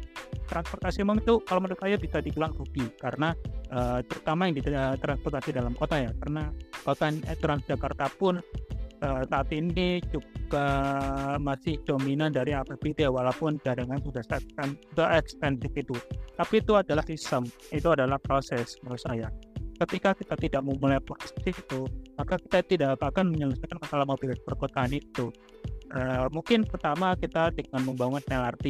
[0.48, 3.36] transportasi memang itu kalau menurut saya bisa dibilang rugi karena
[3.69, 4.63] uh, terutama yang di
[5.04, 6.50] transportasi dalam kota ya karena
[6.82, 8.39] kota eh, Transjakarta pun
[9.04, 10.68] uh, saat ini juga
[11.38, 15.96] masih dominan dari APBD walaupun jaringan sudah sudah ekspensif itu.
[16.36, 19.28] Tapi itu adalah sistem, itu adalah proses menurut saya.
[19.80, 21.88] Ketika kita tidak memulai proses itu
[22.20, 25.32] maka kita tidak akan menyelesaikan masalah mobilitas perkotaan itu.
[25.90, 28.66] Uh, mungkin pertama kita dengan membangun LRT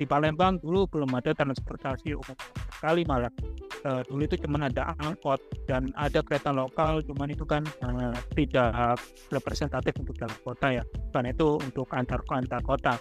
[0.00, 2.36] di Palembang dulu belum ada transportasi umum
[2.72, 3.28] sekali malah
[3.84, 8.96] uh, dulu itu cuma ada angkot dan ada kereta lokal cuman itu kan uh, tidak
[9.28, 10.84] representatif untuk dalam kota ya.
[11.12, 12.94] Karena itu untuk antar antar kota.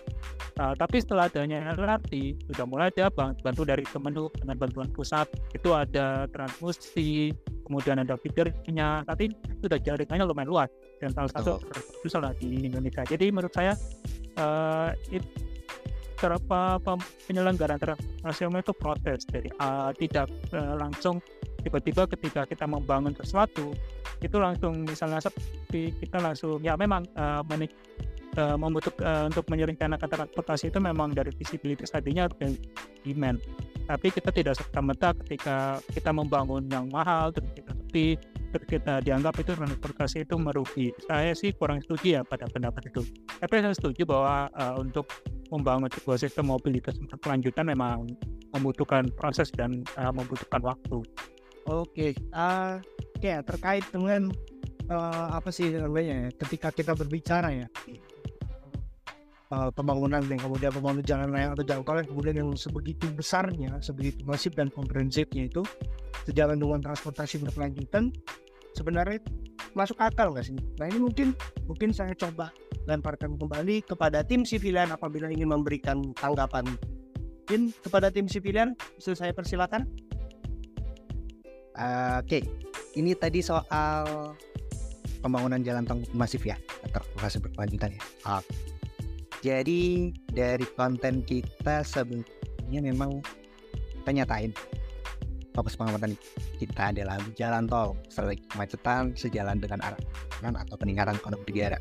[0.56, 5.28] Uh, tapi setelah adanya LRT sudah mulai ada bantu dari Kemenhub dengan bantuan pusat.
[5.56, 7.32] Itu ada transmusi
[7.66, 9.34] kemudian ada feedernya tapi
[9.64, 10.70] sudah jaringannya lumayan luas.
[11.00, 11.60] Dan salah satu
[12.08, 13.04] salah di Indonesia.
[13.04, 13.76] Jadi menurut saya
[14.40, 15.55] uh, itu
[16.26, 16.82] terapa
[17.30, 20.26] penyelenggaraan transportasi umum itu proses jadi uh, tidak
[20.58, 21.22] uh, langsung
[21.62, 23.78] tiba-tiba ketika kita membangun sesuatu
[24.22, 27.74] itu langsung misalnya sepi kita langsung ya memang uh, menik
[28.38, 32.58] uh, membutuhkan uh, untuk menyeringkan transportasi itu memang dari visibilitas tadinya dan
[33.04, 33.40] demand.
[33.86, 38.18] Tapi kita tidak serta merta ketika kita membangun yang mahal terus kita sepi
[38.64, 40.88] kita dianggap itu transportasi itu merugi.
[41.04, 43.04] Saya sih kurang setuju ya pada pendapat itu.
[43.28, 45.12] Tapi saya setuju bahwa uh, untuk
[45.52, 48.08] membangun sebuah sistem mobilitas berkelanjutan memang
[48.56, 51.04] membutuhkan proses dan uh, membutuhkan waktu.
[51.66, 52.78] Oke, uh,
[53.20, 54.30] ya terkait dengan
[54.88, 57.68] uh, apa sih namanya ya, ketika kita berbicara ya.
[59.54, 63.78] Uh, pembangunan dan kemudian pembangunan jalan raya atau jalan tol yang kemudian yang sebegitu besarnya,
[63.78, 65.62] sebegitu masif dan komprehensifnya itu
[66.26, 68.10] sejalan dengan transportasi berkelanjutan
[68.76, 69.24] sebenarnya
[69.74, 70.56] masuk akal nggak sih?
[70.78, 71.32] Nah ini mungkin
[71.66, 72.52] mungkin saya coba
[72.86, 76.68] lemparkan kembali kepada tim sivilian apabila ingin memberikan tanggapan.
[77.46, 79.88] Mungkin kepada tim sivilian bisa saya persilakan.
[81.76, 82.44] Uh, Oke, okay.
[82.96, 84.32] ini tadi soal
[85.20, 86.56] pembangunan jalan tol masif ya,
[86.88, 88.02] transportasi berkelanjutan ya.
[88.24, 88.44] Uh,
[89.44, 93.20] jadi dari konten kita sebenarnya memang
[94.08, 94.56] penyatain
[95.56, 96.20] fokus pengamatan
[96.60, 100.02] kita adalah jalan tol strategi kemacetan sejalan dengan arah
[100.44, 101.80] atau peningkatan ekonomi negara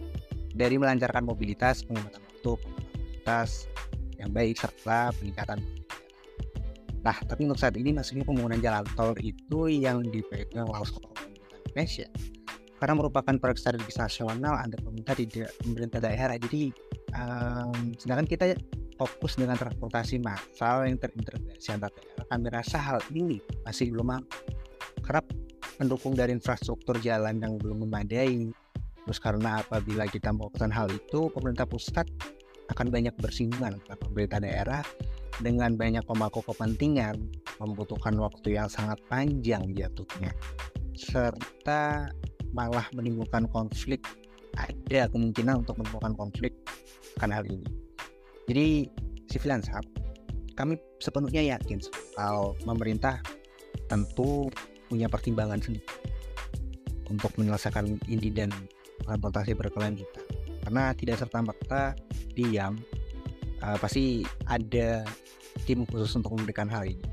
[0.55, 3.67] dari melancarkan mobilitas, pengumpulan waktu, mobilitas
[4.23, 5.59] yang baik serta peningkatan
[7.05, 10.89] Nah, tapi untuk saat ini maksudnya pembangunan jalan tol itu yang dipegang oleh
[11.69, 12.09] Indonesia
[12.81, 15.29] karena merupakan proyek strategis nasional ada pemerintah di
[15.61, 16.37] pemerintah daerah.
[16.41, 16.73] Jadi,
[17.13, 18.45] um, sedangkan kita
[18.95, 24.23] fokus dengan transportasi massal yang terintegrasi antar daerah, kami rasa hal ini masih belum
[25.03, 25.27] kerap
[25.83, 28.55] mendukung dari infrastruktur jalan yang belum memadai.
[29.05, 32.09] Terus karena apabila kita melakukan hal itu, pemerintah pusat
[32.73, 34.83] akan banyak bersinggungan dengan pemerintah daerah
[35.43, 37.19] dengan banyak pemangku kepentingan
[37.61, 40.33] membutuhkan waktu yang sangat panjang jatuhnya.
[40.97, 42.09] Serta
[42.55, 44.01] malah menimbulkan konflik.
[44.55, 46.55] Ada kemungkinan untuk menimbulkan konflik
[47.19, 47.85] akan hal ini
[48.51, 48.89] jadi
[49.29, 49.85] civil ansap
[50.55, 51.83] kami sepenuhnya yakin
[52.15, 53.19] kalau pemerintah
[53.91, 54.47] tentu
[54.87, 55.87] punya pertimbangan sendiri
[57.11, 58.49] untuk menyelesaikan ini dan
[59.05, 60.25] transportasi berkelanjutan.
[60.65, 61.83] Karena tidak serta merta
[62.33, 62.81] diam
[63.61, 65.05] uh, pasti ada
[65.69, 67.05] tim khusus untuk memberikan hal ini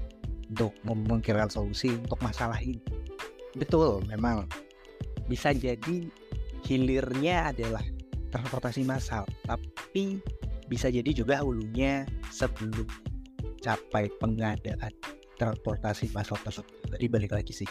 [0.51, 2.79] untuk memikirkan solusi untuk masalah ini.
[3.55, 4.47] Betul memang
[5.27, 6.07] bisa jadi
[6.63, 7.83] hilirnya adalah
[8.31, 10.19] transportasi massal tapi
[10.71, 12.87] bisa jadi juga hulunya sebelum
[13.59, 14.95] capai pengadaan
[15.35, 17.69] transportasi massal tersebut jadi balik lagi sih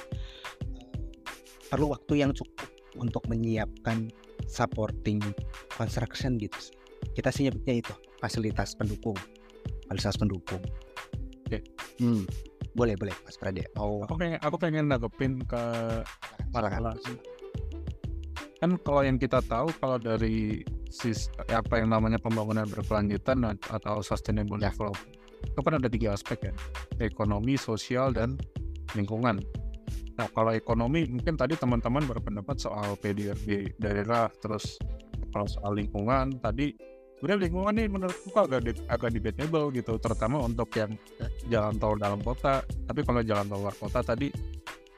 [1.72, 2.68] perlu waktu yang cukup
[3.00, 4.12] untuk menyiapkan
[4.44, 5.24] supporting
[5.72, 6.76] construction gitu
[7.16, 9.16] kita sih nyebutnya itu fasilitas pendukung
[9.90, 10.62] fasilitas pendukung.
[11.50, 11.58] Oke.
[11.98, 12.22] Hmm.
[12.78, 13.66] Boleh boleh Mas Prade.
[13.74, 14.06] Oh.
[14.06, 15.62] Aku pengen aku pengen nanggepin ke
[16.54, 16.94] masalah
[18.60, 20.60] kan kalau yang kita tahu kalau dari
[20.92, 24.68] sis, apa yang namanya pembangunan berkelanjutan atau sustainable ya.
[24.68, 26.54] development itu kan ada tiga aspek ya.
[27.00, 28.36] Ekonomi sosial dan
[28.92, 29.40] lingkungan.
[30.20, 34.76] Nah kalau ekonomi mungkin tadi teman-teman berpendapat soal PDRB daerah terus
[35.32, 36.76] kalau soal lingkungan tadi
[37.16, 40.92] sebenarnya lingkungan ini menurutku agak di, agak debatable gitu terutama untuk yang
[41.48, 42.60] jalan tol dalam kota.
[42.64, 44.28] Tapi kalau jalan tol luar kota tadi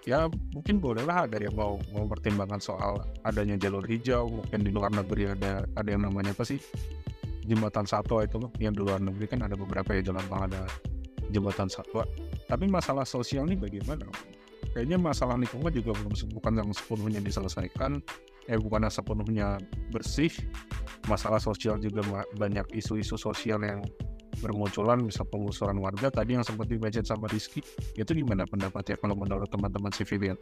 [0.03, 4.91] ya mungkin bolehlah ada yang mau mau pertimbangan soal adanya jalur hijau mungkin di luar
[4.91, 6.59] negeri ada ada yang namanya apa sih?
[7.43, 10.62] Jembatan satwa itu loh yang di luar negeri kan ada beberapa ya jalan tol ada
[11.31, 12.07] jembatan satwa
[12.53, 14.05] tapi masalah sosial ini bagaimana?
[14.77, 18.05] Kayaknya masalah lingkungan juga belum bukan yang sepenuhnya diselesaikan.
[18.45, 19.57] Eh bukan sepenuhnya
[19.88, 20.33] bersih.
[21.09, 22.05] Masalah sosial juga
[22.37, 23.81] banyak isu-isu sosial yang
[24.42, 27.62] bermunculan misal penggusuran warga tadi yang sempat dibaca sama Rizky
[27.94, 30.37] itu gimana pendapatnya kalau menurut teman-teman civilian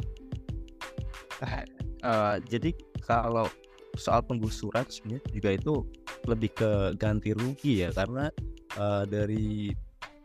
[2.04, 2.72] uh, jadi
[3.04, 3.44] kalau
[3.98, 5.74] soal penggusuran sebenarnya juga itu
[6.24, 8.32] lebih ke ganti rugi ya karena
[8.78, 9.74] uh, dari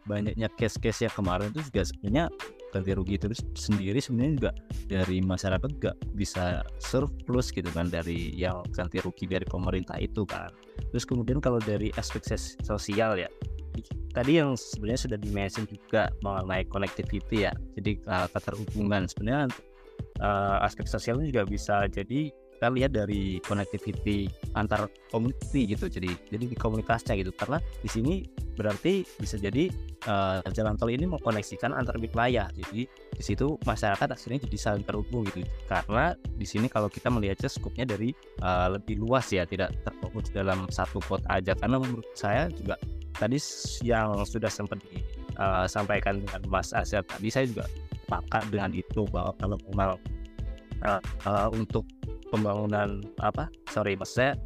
[0.05, 2.25] banyaknya case-case yang kemarin itu juga sebenarnya
[2.69, 4.51] ganti rugi terus sendiri sebenarnya juga
[4.85, 10.51] dari masyarakat juga bisa surplus gitu kan dari yang ganti rugi dari pemerintah itu kan.
[10.91, 12.21] Terus kemudian kalau dari aspek
[12.61, 13.31] sosial ya
[14.13, 17.53] tadi yang sebenarnya sudah dimention juga mengenai connectivity ya.
[17.75, 19.09] Jadi uh, keterhubungan.
[19.11, 19.51] Sebenarnya
[20.23, 25.91] uh, aspek sosialnya juga bisa jadi kita lihat dari connectivity antar community gitu.
[25.91, 27.35] Jadi jadi di komunitasnya gitu.
[27.35, 28.23] Karena di sini
[28.55, 29.67] berarti bisa jadi
[30.07, 32.47] uh, jalan tol ini mengkoneksikan antar wilayah.
[32.55, 35.43] Jadi di situ masyarakat akhirnya jadi saling terhubung gitu.
[35.67, 39.43] Karena di sini kalau kita melihatnya skupnya dari uh, lebih luas ya.
[39.43, 41.51] Tidak terfokus dalam satu kota aja.
[41.59, 42.79] Karena menurut saya juga
[43.15, 43.38] tadi
[43.84, 44.80] yang sudah sempat
[45.65, 47.65] disampaikan uh, dengan Mas Azhar tadi saya juga
[48.06, 49.97] sepakat dengan itu bahwa kalau memang
[50.86, 51.84] uh, uh, untuk
[52.30, 54.38] pembangunan apa sorry maksudnya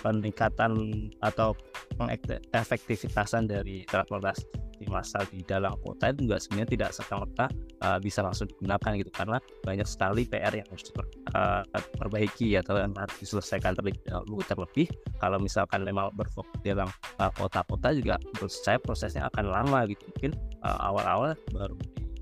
[0.00, 0.72] peningkatan
[1.20, 1.54] atau
[1.96, 7.44] pengefektivitasan dari transportasi massal di dalam kota itu juga sebenarnya tidak serta-merta
[7.84, 9.10] uh, bisa langsung digunakan gitu.
[9.12, 14.86] Karena banyak sekali PR yang harus diperbaiki uh, atau yang harus diselesaikan terlebih dahulu terlebih
[15.20, 16.88] kalau misalkan memang berfokus dalam
[17.20, 20.00] uh, kota-kota juga menurut saya prosesnya akan lama gitu.
[20.16, 20.32] Mungkin
[20.64, 21.76] uh, awal-awal baru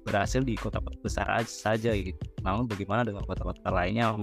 [0.09, 2.19] berhasil di kota-kota besar aja saja gitu.
[2.41, 4.17] Namun bagaimana dengan kota-kota lainnya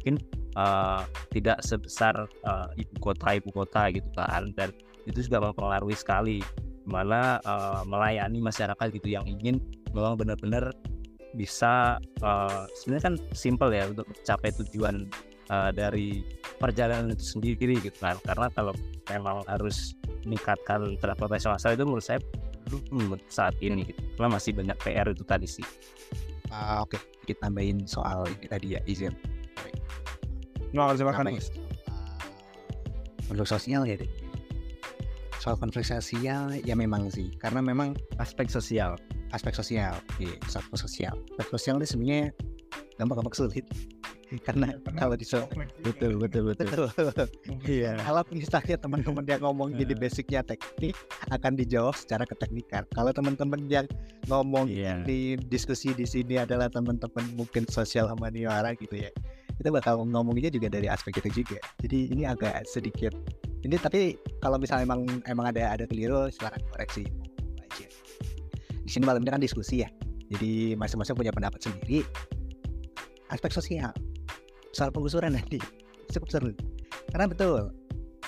[0.00, 0.16] mungkin
[0.56, 4.72] uh, tidak sebesar uh, ibu kota ibu kota gitu kan dan
[5.04, 6.40] itu juga mempengaruhi sekali
[6.88, 9.60] mana uh, melayani masyarakat gitu yang ingin
[9.92, 10.72] memang benar-benar
[11.36, 15.06] bisa uh, sebenarnya kan simple ya untuk mencapai tujuan
[15.52, 16.24] uh, dari
[16.56, 18.72] perjalanan itu sendiri gitu kan karena kalau
[19.12, 22.20] memang harus meningkatkan transportasi massal itu menurut saya
[22.70, 25.66] belum saat ini gitu karena masih banyak PR itu tadi sih.
[26.50, 27.00] Uh, Oke, okay.
[27.30, 29.14] kita tambahin soal ini tadi ya izin.
[30.70, 31.26] Nggak harus makan
[33.30, 34.30] Untuk sosial ya deh
[35.40, 37.32] soal konflik sosial ya memang sih.
[37.40, 38.94] Karena memang aspek sosial.
[39.30, 39.94] aspek sosial.
[40.18, 41.14] Iya aspek sosial.
[41.38, 42.26] Aspek sosial ini sebenarnya
[42.98, 43.62] gampang-gampang sulit.
[44.46, 45.26] Karena kalau di
[45.86, 46.86] betul betul betul.
[47.66, 47.98] Iya.
[47.98, 50.94] kalau misalnya teman-teman yang ngomong jadi basicnya teknik
[51.30, 52.82] akan dijawab secara keteknikan.
[52.90, 53.86] Kalau teman-teman yang
[54.26, 55.02] ngomong yeah.
[55.06, 59.10] di diskusi di sini adalah teman-teman mungkin sosial humaniora gitu ya
[59.60, 61.60] kita bakal ngomongnya juga dari aspek itu juga.
[61.84, 63.12] Jadi ini agak sedikit
[63.60, 67.04] ini tapi kalau misalnya emang emang ada ada keliru silahkan koreksi.
[67.60, 67.86] Aja.
[68.80, 69.88] Di sini malam ini kan diskusi ya.
[70.32, 72.00] Jadi masing-masing punya pendapat sendiri.
[73.28, 73.92] Aspek sosial.
[74.72, 75.60] Soal penggusuran nanti.
[76.08, 76.50] Cukup seru.
[77.12, 77.68] Karena betul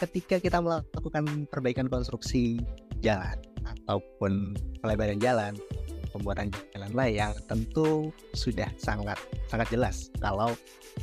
[0.02, 2.58] ketika kita melakukan perbaikan konstruksi
[3.00, 5.54] jalan ataupun pelebaran jalan
[6.12, 9.16] pembuatan jalan layang tentu sudah sangat
[9.48, 10.52] sangat jelas kalau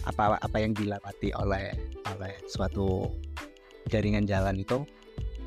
[0.06, 1.74] apa apa yang dilewati oleh
[2.16, 3.10] oleh suatu
[3.90, 4.86] jaringan jalan itu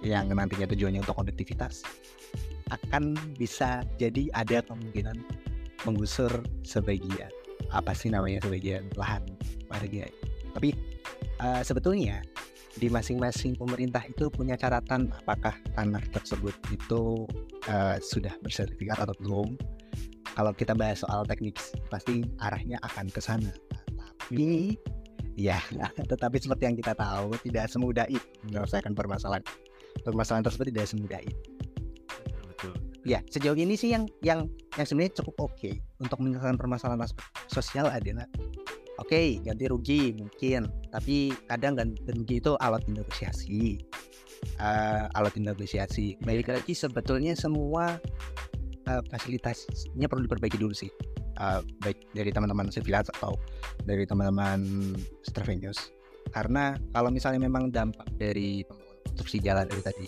[0.03, 1.87] yang nantinya tujuannya untuk konektivitas
[2.75, 5.15] akan bisa jadi ada kemungkinan
[5.87, 6.31] menggusur
[6.67, 7.31] sebagian
[7.71, 9.25] apa sih namanya sebagian lahan
[9.71, 10.07] warga.
[10.53, 10.77] Tapi
[11.41, 12.21] uh, sebetulnya
[12.79, 17.29] di masing-masing pemerintah itu punya catatan apakah tanah tersebut itu
[17.69, 19.57] uh, sudah bersertifikat atau belum
[20.33, 21.61] kalau kita bahas soal teknik
[21.93, 23.53] pasti arahnya akan ke sana
[24.01, 24.77] tapi
[25.33, 25.65] Ya,
[26.11, 29.45] tetapi seperti yang kita tahu tidak semudah itu menyelesaikan permasalahan.
[30.05, 31.41] Permasalahan tersebut tidak semudah itu.
[32.53, 32.73] Betul.
[33.03, 37.01] Ya, sejauh ini sih yang yang yang sebenarnya cukup oke okay untuk menyelesaikan permasalahan
[37.49, 38.29] sosial adalah
[39.03, 43.83] oke okay, ganti rugi mungkin, tapi kadang ganti rugi itu alat negosiasi.
[44.59, 46.19] Uh, alat negosiasi.
[46.23, 47.99] Baik lagi sebetulnya semua
[48.87, 50.91] uh, fasilitasnya perlu diperbaiki dulu sih
[51.39, 53.37] uh, baik dari teman-teman Civilas atau
[53.87, 54.63] dari teman-teman
[55.25, 55.93] Stravenius
[56.33, 58.65] karena kalau misalnya memang dampak dari
[59.13, 60.07] konstruksi jalan dari tadi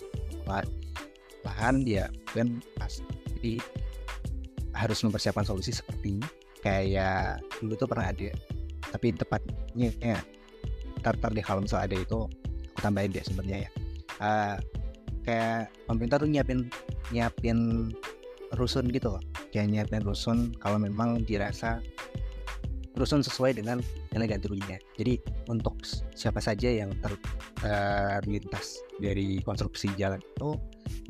[1.45, 3.61] lahan dia kan pasti
[4.73, 6.19] harus mempersiapkan solusi seperti
[6.65, 8.33] kayak dulu tuh pernah ada
[8.91, 10.19] tapi tepatnya ya
[11.01, 12.19] tar-tar deh kalau misalnya ada itu
[12.73, 13.69] aku tambahin deh sebenarnya ya.
[14.15, 14.55] Uh,
[15.25, 16.59] kayak pemerintah tuh nyiapin
[17.13, 17.91] nyiapin
[18.57, 19.23] rusun gitu loh.
[19.53, 21.79] Kayak nyiapin rusun kalau memang dirasa
[22.95, 23.83] rusun sesuai dengan
[24.15, 25.19] nilai ganti ruginya jadi
[25.51, 25.75] untuk
[26.15, 30.55] siapa saja yang terlintas dari konstruksi jalan itu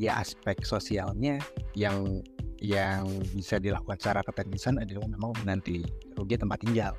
[0.02, 1.38] ya aspek sosialnya
[1.78, 2.26] yang
[2.58, 3.06] yang
[3.38, 5.86] bisa dilakukan secara keteknisan adalah memang nanti
[6.18, 6.94] rugi tempat tinggal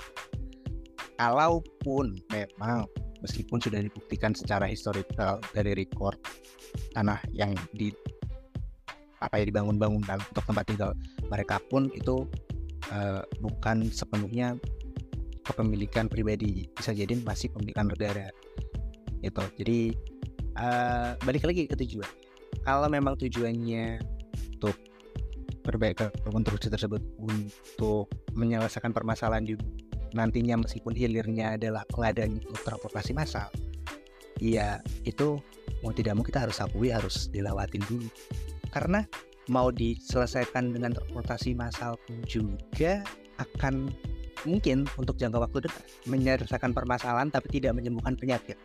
[1.17, 2.85] kalaupun memang
[3.25, 6.21] meskipun sudah dibuktikan secara historical dari record
[6.93, 7.91] tanah yang di
[9.21, 10.93] apa ya dibangun-bangun untuk tempat tinggal
[11.33, 12.29] mereka pun itu
[12.93, 14.61] uh, bukan sepenuhnya
[15.47, 16.67] kepemilikan pribadi.
[16.75, 18.29] Bisa jadi masih pemilikan negara.
[19.23, 19.95] Itu jadi
[20.59, 22.11] uh, balik lagi ke tujuan.
[22.67, 24.03] Kalau memang tujuannya
[24.59, 24.77] untuk
[25.63, 29.55] perbaikan konstruksi tersebut untuk menyelesaikan permasalahan di
[30.15, 33.49] nantinya meskipun hilirnya adalah pengadaan transportasi massal
[34.39, 34.79] ya
[35.09, 35.41] itu
[35.81, 38.09] mau tidak mau kita harus akui harus dilewatin dulu
[38.71, 39.09] karena
[39.49, 43.03] mau diselesaikan dengan transportasi massal pun juga
[43.39, 43.91] akan
[44.47, 48.59] mungkin untuk jangka waktu dekat menyelesaikan permasalahan tapi tidak menyembuhkan penyakit.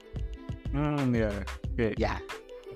[0.71, 1.29] Hmm ya,
[1.73, 1.93] okay.
[1.97, 2.17] ya.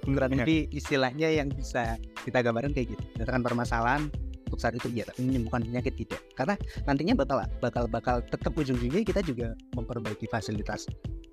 [0.05, 3.03] Lebih istilahnya yang bisa kita gambarkan kayak gitu.
[3.17, 4.01] Menyelesaikan permasalahan
[4.45, 6.21] untuk saat itu iya, tapi menyembuhkan penyakit tidak.
[6.37, 10.85] Karena nantinya bakal bakal bakal tetap ujung-ujungnya kita juga memperbaiki fasilitas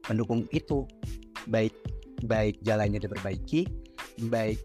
[0.04, 0.88] pendukung itu.
[1.50, 1.74] Baik
[2.22, 3.66] baik jalannya diperbaiki,
[4.30, 4.62] baik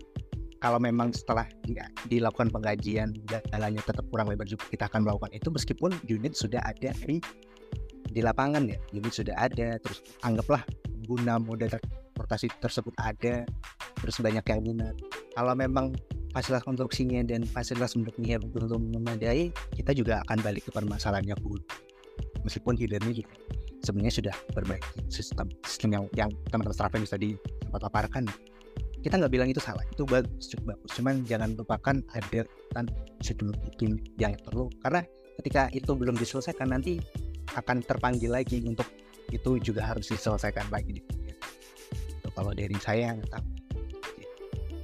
[0.58, 1.78] kalau memang setelah di-
[2.10, 6.94] dilakukan pengkajian jalannya tetap kurang lebar juga kita akan melakukan itu meskipun unit sudah ada
[7.06, 7.22] di
[8.10, 8.78] di lapangan ya.
[8.98, 10.66] Unit sudah ada terus anggaplah
[11.06, 13.46] guna moda transportasi tersebut ada
[14.02, 14.96] terus banyak yang minat.
[15.38, 15.94] Kalau memang
[16.32, 21.62] fasilitas konstruksinya dan fasilitas mendukungnya belum memadai kita juga akan balik ke permasalahannya dulu
[22.44, 23.36] meskipun hilirnya juga
[23.84, 28.24] sebenarnya sudah berbaiki sistem sistem yang yang teman-teman Straven bisa di sempat paparkan.
[28.98, 30.90] Kita nggak bilang itu salah itu bagus bagus.
[30.98, 32.42] Cuman jangan lupakan ada
[32.74, 32.86] kan
[33.24, 34.68] sebelum itu yang perlu.
[34.84, 35.06] Karena
[35.40, 37.00] ketika itu belum diselesaikan nanti
[37.56, 38.90] akan terpanggil lagi untuk
[39.32, 41.04] itu juga harus diselesaikan lagi.
[42.38, 43.57] Kalau dari saya nggak tahu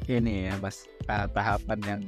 [0.09, 2.01] ini ya mas ta- tahapan yang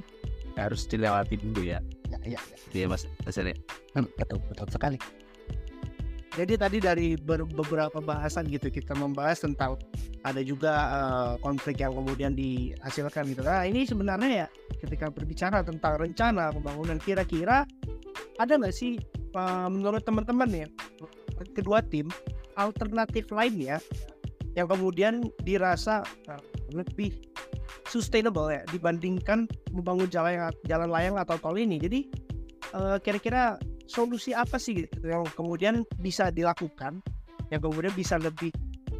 [0.55, 1.79] harus dilewati dulu ya
[2.11, 2.57] ya ya, ya.
[2.69, 3.57] Gitu ya mas Azhar ya.
[3.95, 4.97] Hmm, betul betul sekali
[6.35, 9.79] Jadi tadi dari ber- beberapa bahasan gitu kita membahas tentang
[10.27, 13.39] ada juga eh, konflik yang kemudian dihasilkan gitu.
[13.39, 14.47] Nah ini sebenarnya ya
[14.83, 17.63] ketika berbicara tentang rencana pembangunan kira-kira
[18.35, 18.99] ada nggak sih
[19.31, 20.67] eh, menurut teman-teman ya
[21.55, 22.11] kedua tim
[22.59, 23.77] alternatif lain ya
[24.59, 26.41] yang kemudian dirasa eh,
[26.75, 27.15] lebih
[27.87, 31.77] sustainable ya dibandingkan membangun jalan jalan layang atau tol ini.
[31.77, 31.99] Jadi
[32.73, 37.01] eh, kira-kira solusi apa sih gitu yang kemudian bisa dilakukan
[37.53, 38.49] yang kemudian bisa lebih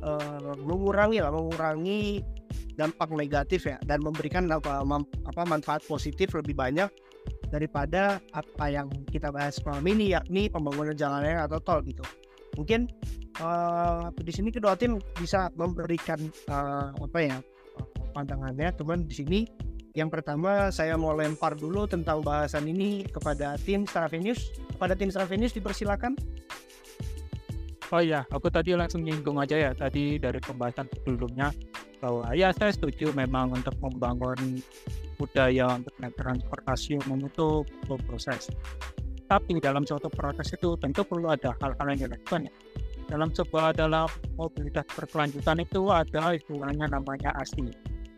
[0.06, 2.22] eh, mengurangi lah mengurangi
[2.76, 4.84] dampak negatif ya dan memberikan apa,
[5.26, 6.92] apa manfaat positif lebih banyak
[7.50, 12.04] daripada apa yang kita bahas malam ini yakni pembangunan jalan raya atau tol gitu
[12.60, 12.88] mungkin
[13.42, 17.38] eh, di sini kedua tim bisa memberikan eh, apa ya
[18.16, 19.40] pandangannya teman di sini
[19.92, 25.52] yang pertama saya mau lempar dulu tentang bahasan ini kepada tim Stravenius kepada tim Stravenius
[25.52, 26.16] dipersilakan
[27.94, 31.54] Oh iya, aku tadi langsung nyinggung aja ya tadi dari pembahasan sebelumnya
[32.02, 34.58] bahwa ya saya setuju memang untuk membangun
[35.22, 37.62] budaya untuk naik transportasi umum itu
[38.10, 38.50] proses.
[39.26, 42.54] Tapi dalam suatu proses itu tentu perlu ada hal-hal yang dilakukan ya.
[43.06, 47.70] Dalam sebuah dalam mobilitas berkelanjutan itu ada istilahnya namanya ASI,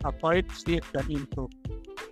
[0.06, 1.52] avoid, save, dan improve.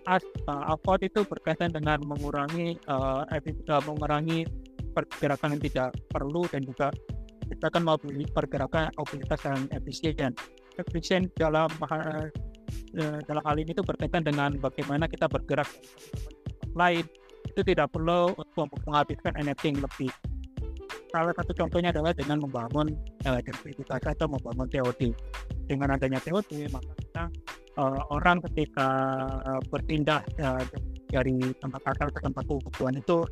[0.06, 4.46] As, uh, avoid itu berkaitan dengan mengurangi uh, uh, mengurangi
[4.96, 6.94] pergerakan yang tidak perlu dan juga
[7.46, 7.98] kita kan mau
[8.34, 10.32] pergerakan mobilitas yang efisien.
[10.76, 11.70] Efisien dalam
[12.98, 15.70] eh, dalam hal ini itu berkaitan dengan bagaimana kita bergerak
[16.74, 17.06] lain
[17.46, 20.12] itu tidak perlu untuk menghabiskan energi yang lebih.
[21.14, 22.92] Salah satu contohnya adalah dengan membangun
[23.24, 25.16] elektrifikasi atau membangun TOD.
[25.70, 27.24] Dengan adanya TOD maka kita
[27.76, 28.90] eh, orang ketika
[29.44, 30.64] eh, berpindah eh,
[31.12, 33.24] dari tempat asal ke tempat tujuan itu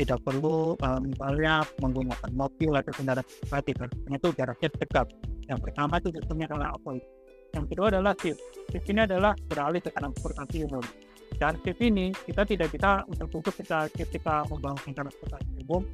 [0.00, 5.06] tidak perlu uh, misalnya menggunakan mobil atau kendaraan pribadi karena itu jaraknya dekat.
[5.44, 7.04] Yang pertama itu sistemnya adalah avoid.
[7.52, 8.40] Yang kedua adalah shift.
[8.72, 10.84] Shift ini adalah beralih ke transportasi umum.
[11.36, 15.84] Dan shift ini kita tidak bisa untuk untuk kita ketika membangun transportasi umum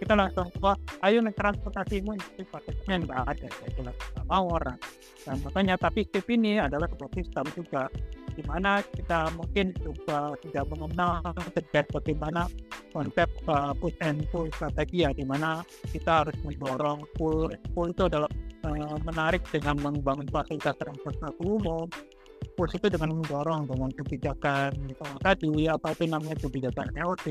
[0.00, 0.74] kita langsung wah
[1.04, 4.80] ayo naik transportasi umum itu paketnya nggak ada ya nggak mau orang.
[5.28, 7.92] Dan makanya tapi shift ini adalah sebuah sistem juga
[8.32, 11.20] di mana kita mungkin juga tidak mengenal
[11.52, 12.48] terkait bagaimana
[12.96, 15.60] konsep uh, push and pull strategi ya di mana
[15.92, 18.30] kita harus mendorong pull pull itu adalah
[18.64, 21.84] uh, menarik dengan membangun fasilitas transportasi umum.
[22.56, 27.26] Push itu dengan mendorong dengan kebijakan misalnya tadi apa itu namanya kebijakan LT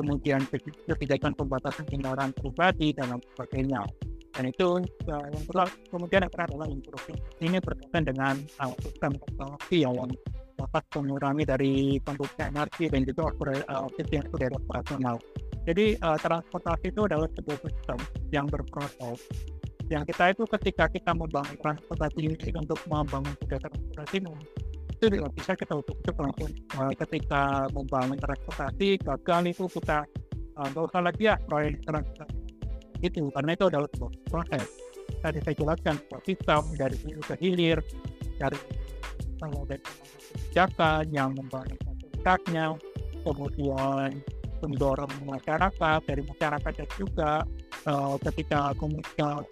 [0.00, 0.40] kemudian
[0.88, 3.84] kebijakan pembatasan kendaraan pribadi dan lain sebagainya
[4.32, 4.80] dan itu
[5.10, 10.08] uh, yang kedua kemudian yang adalah improving ini berkaitan dengan uh, sistem teknologi yang
[10.60, 11.74] dapat mengurangi dari
[12.04, 15.16] konsumsi energi dan juga uh, efisiensi dari operasional.
[15.64, 17.98] Jadi uh, transportasi itu adalah sebuah sistem
[18.32, 19.18] yang berproses.
[19.90, 24.16] Yang kita itu ketika kita membangun transportasi untuk membangun budaya transportasi
[25.00, 30.04] itu tidak bisa kita utuk-utuk langsung uh, ketika membangun transportasi gagal itu kita
[30.60, 32.36] nggak uh, usah lagi ya proyek transportasi
[33.00, 34.68] itu karena itu adalah sebuah proses.
[35.24, 37.80] Tadi saya jelaskan sistem dari hulu ke hilir,
[38.36, 38.60] dari
[39.40, 42.76] dari kebijakan yang membangun fasilitasnya,
[43.24, 44.20] kemudian
[44.60, 47.32] mendorong masyarakat dari masyarakat dan juga
[47.88, 49.48] uh, ketika komunikasi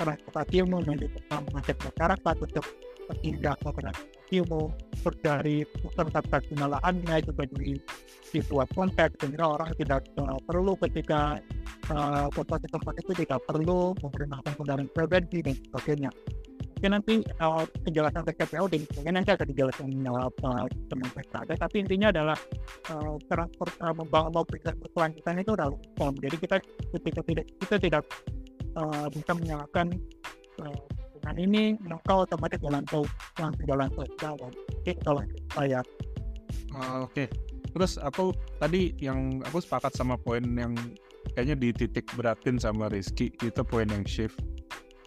[0.00, 2.64] transportasi mengajak masyarakat untuk
[3.04, 3.68] berpindah ke
[4.28, 6.08] terus dari pusat
[6.48, 7.76] guna lahannya juga di
[8.34, 11.38] dibuat konteks sehingga orang tidak uh, perlu ketika
[11.94, 16.10] uh, kota tempat itu tidak perlu menggunakan kendaraan pribadi dan sebagainya.
[16.74, 22.08] Mungkin nanti uh, penjelasan TKPO dan sebagainya nanti akan dijelaskan uh, teman PKD tapi intinya
[22.10, 22.38] adalah
[22.90, 26.56] uh, transport uh, membangun mobilitas berkelanjutan itu adalah umum jadi kita
[26.92, 28.04] ketika tidak kita tidak
[28.76, 29.96] uh, bisa menyalahkan
[30.60, 30.76] uh,
[31.24, 33.08] nah ini maka otomatis jalan tol
[33.40, 35.22] langsung jalan tol Jawa oke kalau
[35.56, 35.80] saya
[36.74, 37.30] Ah, Oke,
[37.70, 40.74] terus aku tadi yang aku sepakat sama poin yang
[41.38, 44.42] kayaknya di titik beratin sama Rizky itu poin yang shift.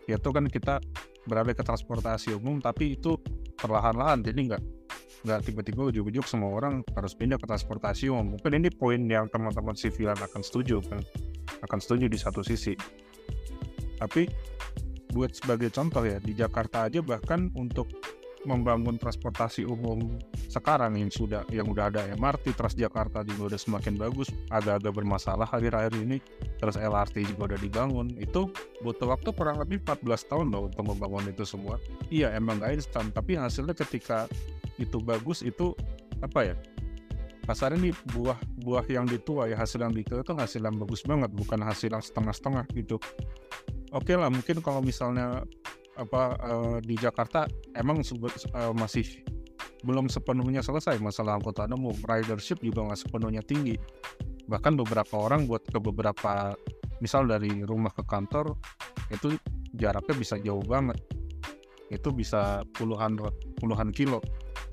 [0.08, 0.80] Yaitu kan kita
[1.28, 3.20] beralih ke transportasi umum, tapi itu
[3.60, 4.64] perlahan-lahan, jadi nggak
[5.28, 8.40] nggak tiba-tiba ujuk-ujuk semua orang harus pindah ke transportasi umum.
[8.40, 11.04] Mungkin ini poin yang teman-teman sivilan akan setuju kan,
[11.68, 12.80] akan setuju di satu sisi.
[14.00, 14.24] Tapi
[15.12, 17.88] buat sebagai contoh ya di Jakarta aja bahkan untuk
[18.48, 20.16] membangun transportasi umum
[20.48, 26.00] sekarang yang sudah yang udah ada MRT Transjakarta juga udah semakin bagus agak-agak bermasalah akhir-akhir
[26.00, 26.24] ini
[26.64, 28.48] terus LRT juga udah dibangun itu
[28.80, 31.76] butuh waktu kurang lebih 14 tahun loh untuk membangun itu semua.
[32.08, 34.32] Iya emang gak instan tapi hasilnya ketika
[34.80, 35.76] itu bagus itu
[36.24, 36.56] apa ya
[37.48, 41.64] kasarnya nih buah buah yang dituai hasil yang dituai itu hasil yang bagus banget bukan
[41.64, 43.00] hasil yang setengah-setengah gitu
[43.94, 45.44] oke lah mungkin kalau misalnya
[45.98, 49.26] apa uh, di Jakarta emang uh, masih
[49.86, 51.94] belum sepenuhnya selesai masalah angkutan umum.
[52.06, 53.78] Ridership juga nggak sepenuhnya tinggi.
[54.48, 56.54] Bahkan beberapa orang buat ke beberapa
[57.02, 58.58] misal dari rumah ke kantor
[59.14, 59.38] itu
[59.78, 60.98] jaraknya bisa jauh banget.
[61.94, 63.18] Itu bisa puluhan
[63.58, 64.22] puluhan kilo.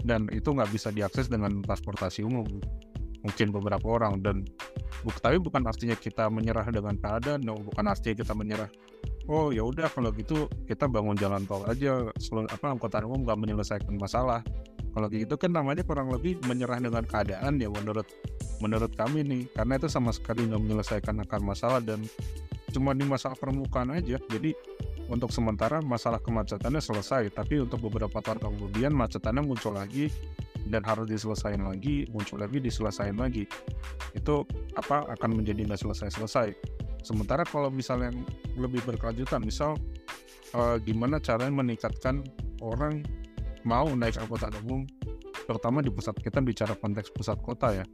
[0.05, 2.45] Dan itu nggak bisa diakses dengan transportasi umum
[3.25, 4.21] mungkin beberapa orang.
[4.21, 4.45] Dan
[5.03, 8.71] buk, tapi bukan artinya kita menyerah dengan keadaan no, bukan artinya kita menyerah
[9.29, 12.09] oh ya udah kalau gitu kita bangun jalan tol aja.
[12.21, 14.45] Seluruh apa angkutan umum nggak menyelesaikan masalah.
[14.95, 18.07] Kalau gitu kan namanya kurang lebih menyerah dengan keadaan ya menurut
[18.63, 19.43] menurut kami nih.
[19.57, 22.05] Karena itu sama sekali nggak menyelesaikan akar masalah dan
[22.71, 24.21] cuma di masalah permukaan aja.
[24.31, 24.55] Jadi
[25.09, 27.33] untuk sementara masalah kemacetannya selesai.
[27.33, 30.13] Tapi untuk beberapa tahun kemudian macetannya muncul lagi
[30.69, 33.45] dan harus diselesaikan lagi muncul lagi diselesaikan lagi.
[34.17, 36.57] Itu apa akan menjadi nggak selesai-selesai.
[37.05, 38.25] Sementara kalau misalnya yang
[38.57, 39.77] lebih berkelanjutan misal
[40.57, 42.25] uh, gimana caranya meningkatkan
[42.65, 43.05] orang
[43.69, 44.85] mau naik angkutan umum
[45.45, 47.85] terutama di pusat kita bicara konteks pusat kota ya.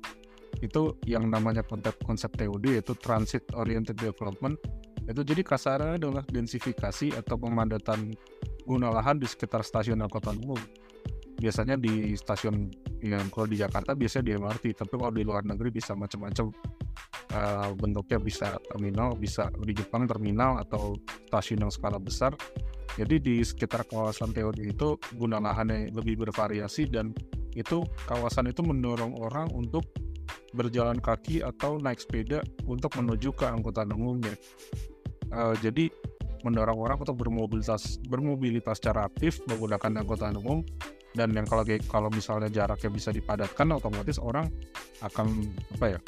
[0.63, 4.55] Itu yang namanya konsep konsep TOD yaitu Transit Oriented Development.
[5.11, 8.15] Itu jadi kasarnya adalah densifikasi atau pemadatan
[8.63, 10.61] guna lahan di sekitar stasiun angkutan umum
[11.41, 12.69] biasanya di stasiun
[13.01, 16.53] yang kalau di Jakarta biasanya di MRT tapi kalau di luar negeri bisa macam-macam
[17.33, 20.95] uh, bentuknya bisa terminal, bisa di Jepang terminal atau
[21.33, 22.37] stasiun yang skala besar.
[22.99, 27.15] Jadi di sekitar kawasan teori itu guna lahannya lebih bervariasi dan
[27.55, 29.87] itu kawasan itu mendorong orang untuk
[30.53, 34.35] berjalan kaki atau naik sepeda untuk menuju ke angkutan umumnya.
[35.31, 35.89] Uh, jadi
[36.43, 40.65] mendorong orang untuk bermobilitas bermobilitas secara aktif menggunakan angkutan umum
[41.15, 44.47] dan yang kalau kalau misalnya jaraknya bisa dipadatkan otomatis orang
[45.03, 46.01] akan apa ya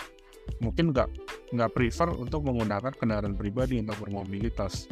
[0.62, 1.08] mungkin nggak
[1.54, 4.88] nggak prefer untuk menggunakan kendaraan pribadi untuk bermobilitas.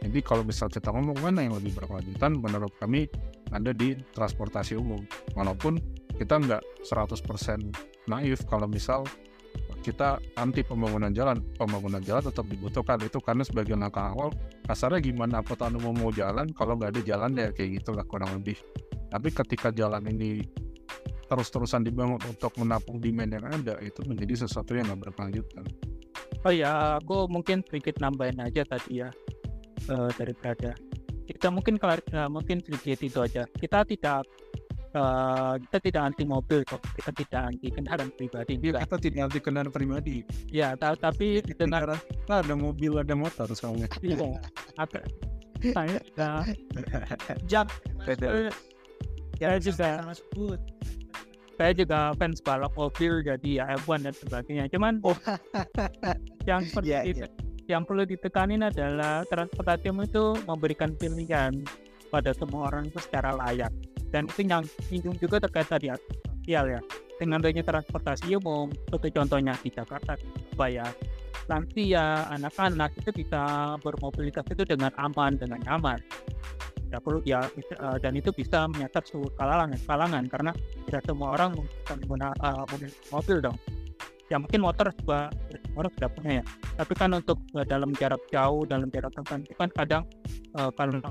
[0.00, 3.08] Jadi kalau misal kita ngomong mana yang lebih berkelanjutan, menurut kami
[3.52, 5.00] ada di transportasi umum.
[5.32, 5.80] Walaupun
[6.16, 9.04] kita nggak 100% naif kalau misal
[9.84, 14.32] kita anti pembangunan jalan, pembangunan jalan tetap dibutuhkan itu karena sebagai langkah awal
[14.64, 18.56] kasarnya gimana angkutan umum mau jalan kalau nggak ada jalan ya kayak gitulah kurang lebih.
[19.14, 20.42] Tapi ketika jalan ini
[21.30, 25.64] terus-terusan dibangun untuk menampung demand yang ada itu menjadi sesuatu yang nggak berkelanjutan.
[26.42, 29.08] Oh ya, aku mungkin sedikit nambahin aja tadi ya
[29.88, 30.74] uh, daripada
[31.24, 33.48] kita mungkin kalau uh, mungkin sedikit itu aja.
[33.56, 34.28] Kita tidak
[34.92, 38.52] uh, kita tidak anti mobil kok, kita tidak anti kendaraan pribadi.
[38.60, 40.16] Ya, kita tidak anti kendaraan pribadi.
[40.52, 41.96] Ya, ta tapi dengan
[42.28, 43.88] nah, ada mobil ada motor soalnya.
[44.04, 44.36] Iya,
[44.82, 45.00] ada.
[45.64, 45.96] Saya
[47.48, 47.64] jam.
[49.42, 50.14] Ya juga
[51.54, 54.64] saya juga fans balap mobil jadi ya F1 dan sebagainya.
[54.70, 55.14] Cuman oh.
[56.50, 57.30] yang perlu yeah, yeah.
[57.70, 61.62] yang perlu ditekanin adalah transportasi itu memberikan pilihan
[62.10, 63.70] pada semua orang itu secara layak.
[64.10, 65.90] Dan itu yang singgung juga terkait tadi
[66.42, 66.80] sosial ya.
[67.14, 70.18] Dengan adanya transportasi umum seperti contohnya di Jakarta
[70.50, 70.82] supaya
[71.46, 76.00] lansia anak-anak itu bisa bermobilitas itu dengan aman dengan nyaman
[76.94, 77.42] tidak perlu ya
[77.82, 80.54] uh, dan itu bisa menyasar seluruh kalangan kalangan karena
[80.86, 81.58] tidak semua orang
[81.90, 82.62] menggunakan uh,
[83.10, 83.58] mobil, dong.
[84.30, 85.26] Ya mungkin motor juga
[85.74, 86.44] orang sudah punya ya.
[86.78, 90.02] Tapi kan untuk uh, dalam jarak jauh dalam jarak tertentu kan kadang
[90.54, 91.02] uh, kalau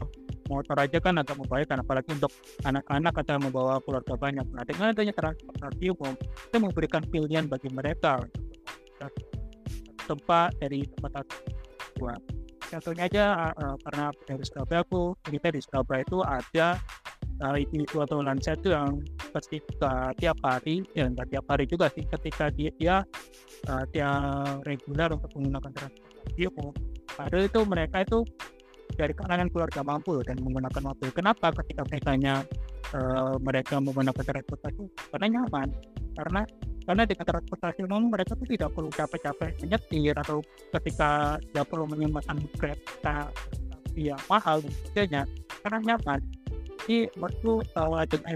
[0.47, 2.31] motor aja kan agak membahayakan apalagi untuk
[2.63, 4.47] anak-anak atau membawa keluarga banyak.
[4.55, 8.23] Nah dengan adanya transportasi umum itu memberikan pilihan bagi mereka
[10.07, 11.27] tempat dari tempat
[11.99, 12.42] buat
[12.73, 16.67] contohnya aja uh, karena dari Surabaya aku kita di Surabaya itu ada
[17.45, 18.97] uh, itu atau lansia itu yang
[19.41, 22.95] ketika tiap hari ya enggak tiap hari juga sih ketika dia dia
[23.69, 24.09] uh, dia
[24.65, 26.73] reguler untuk menggunakan transportasi umum
[27.13, 28.19] padahal itu mereka itu
[28.95, 31.09] dari kalangan keluarga mampu dan menggunakan mobil.
[31.09, 32.45] Kenapa ketika misalnya
[32.93, 34.85] uh, mereka menggunakan transportasi?
[35.09, 35.67] Karena nyaman.
[36.13, 36.41] Karena
[36.83, 40.43] karena di transportasi umum mereka tuh tidak perlu capek-capek menyetir atau
[40.79, 43.31] ketika tidak perlu menyempatkan kereta
[43.93, 45.23] yang mahal dan sebagainya
[45.63, 46.19] karena nyaman.
[46.83, 48.35] Jadi waktu uh, dengan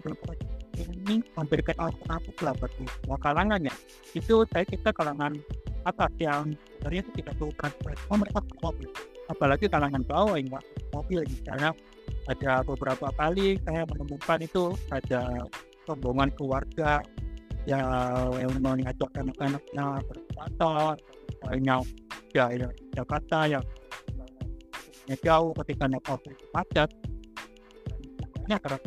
[0.77, 3.75] ini memberikan alternatif lah bagi semua kalangan ya.
[4.15, 5.35] Itu saya kita kalangan
[5.83, 8.89] atas yang sebenarnya itu tidak perlu transportasi, oh, mereka mobil
[9.27, 10.49] apalagi kalangan bawah yang
[10.95, 11.75] mobil misalnya
[12.27, 15.47] ada beberapa kali saya menemukan itu ada
[15.87, 17.03] rombongan keluarga
[17.67, 17.83] yang,
[18.39, 20.95] yang mengajak anak-anaknya berfoto
[21.27, 21.75] misalnya
[22.31, 23.63] ya, ya Jakarta yang
[25.19, 26.89] jauh ketika naik mobil macet
[28.47, 28.79] ya karena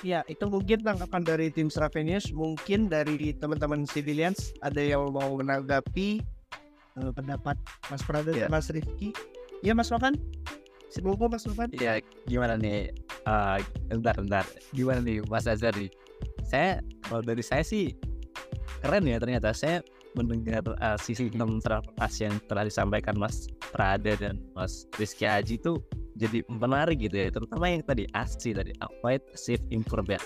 [0.00, 2.32] Ya, itu mungkin tanggapan dari tim Stravenius.
[2.32, 6.24] Mungkin dari teman-teman civilians ada yang mau menanggapi
[6.96, 7.60] uh, pendapat
[7.92, 8.48] Mas Prada yeah.
[8.48, 9.12] Mas Rifki.
[9.60, 10.16] Ya Mas Novan?
[10.88, 11.68] Sebelum Mas Novan?
[11.76, 12.96] Ya gimana nih?
[13.28, 13.60] Uh,
[13.92, 14.44] bentar, bentar.
[14.72, 15.92] Gimana nih Mas Azhar nih?
[16.50, 17.94] Saya, kalau dari saya sih
[18.82, 19.54] keren ya ternyata.
[19.54, 19.86] Saya
[20.18, 25.78] mendengar uh, sistem transportasi yang telah disampaikan Mas Prada dan Mas Rizky Aji itu
[26.18, 27.30] jadi menarik gitu ya.
[27.30, 30.20] Terutama yang tadi ASI tadi avoid save improve ya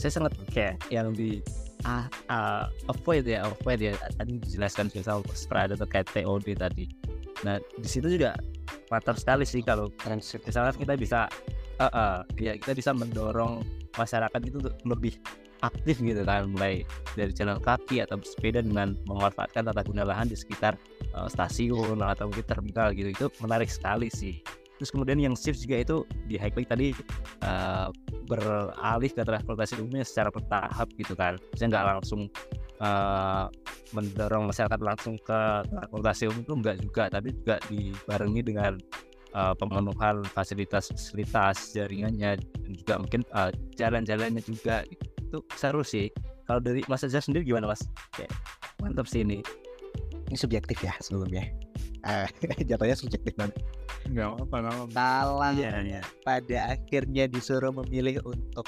[0.00, 1.44] saya sangat kayak yang di
[1.84, 3.92] ah, uh, avoid ya avoid ya.
[4.16, 6.88] Tadi dijelaskan misal Prada terkait TOD tadi.
[7.44, 8.36] Nah di situ juga
[8.88, 11.20] matter sekali sih kalau misalnya kita bisa
[11.78, 13.62] uh, uh, ya kita bisa mendorong
[13.94, 14.58] masyarakat itu
[14.88, 15.20] lebih
[15.60, 16.82] aktif gitu kan mulai
[17.14, 20.76] dari jalan kaki atau bersepeda dengan memanfaatkan tata guna lahan di sekitar
[21.16, 23.10] uh, stasiun atau mungkin terminal gitu.
[23.12, 24.40] Itu menarik sekali sih.
[24.80, 26.96] Terus kemudian yang shift juga itu di high tadi
[27.44, 27.92] uh,
[28.24, 31.36] beralih ke transportasi umumnya secara bertahap gitu kan.
[31.52, 32.32] Saya nggak langsung
[32.80, 33.52] uh,
[33.92, 38.72] mendorong masyarakat langsung ke transportasi umum itu enggak juga tapi juga dibarengi dengan
[39.34, 44.86] uh, pemenuhan fasilitas-fasilitas jaringannya dan juga mungkin uh, jalan-jalannya juga
[45.30, 46.10] itu seru sih.
[46.50, 47.86] Kalau dari Mas Azhar sendiri gimana Mas?
[48.18, 48.34] Kayak
[48.82, 49.38] mantap sih ini.
[50.26, 51.46] Ini subjektif ya sebelumnya.
[52.02, 52.26] Uh,
[52.68, 53.54] jatuhnya subjektif banget.
[54.10, 56.02] Nggak apa apa talang ya, ya.
[56.26, 58.66] pada akhirnya disuruh memilih untuk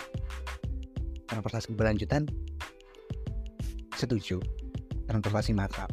[1.26, 2.30] transportasi berlanjutan.
[3.98, 4.38] Setuju
[5.10, 5.90] transportasi massal.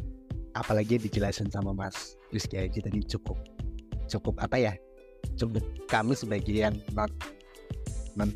[0.54, 3.38] Apalagi dijelasin sama Mas Rizky Haji tadi cukup
[4.10, 4.72] cukup apa ya
[5.38, 6.74] cukup kami sebagai yang
[8.18, 8.30] non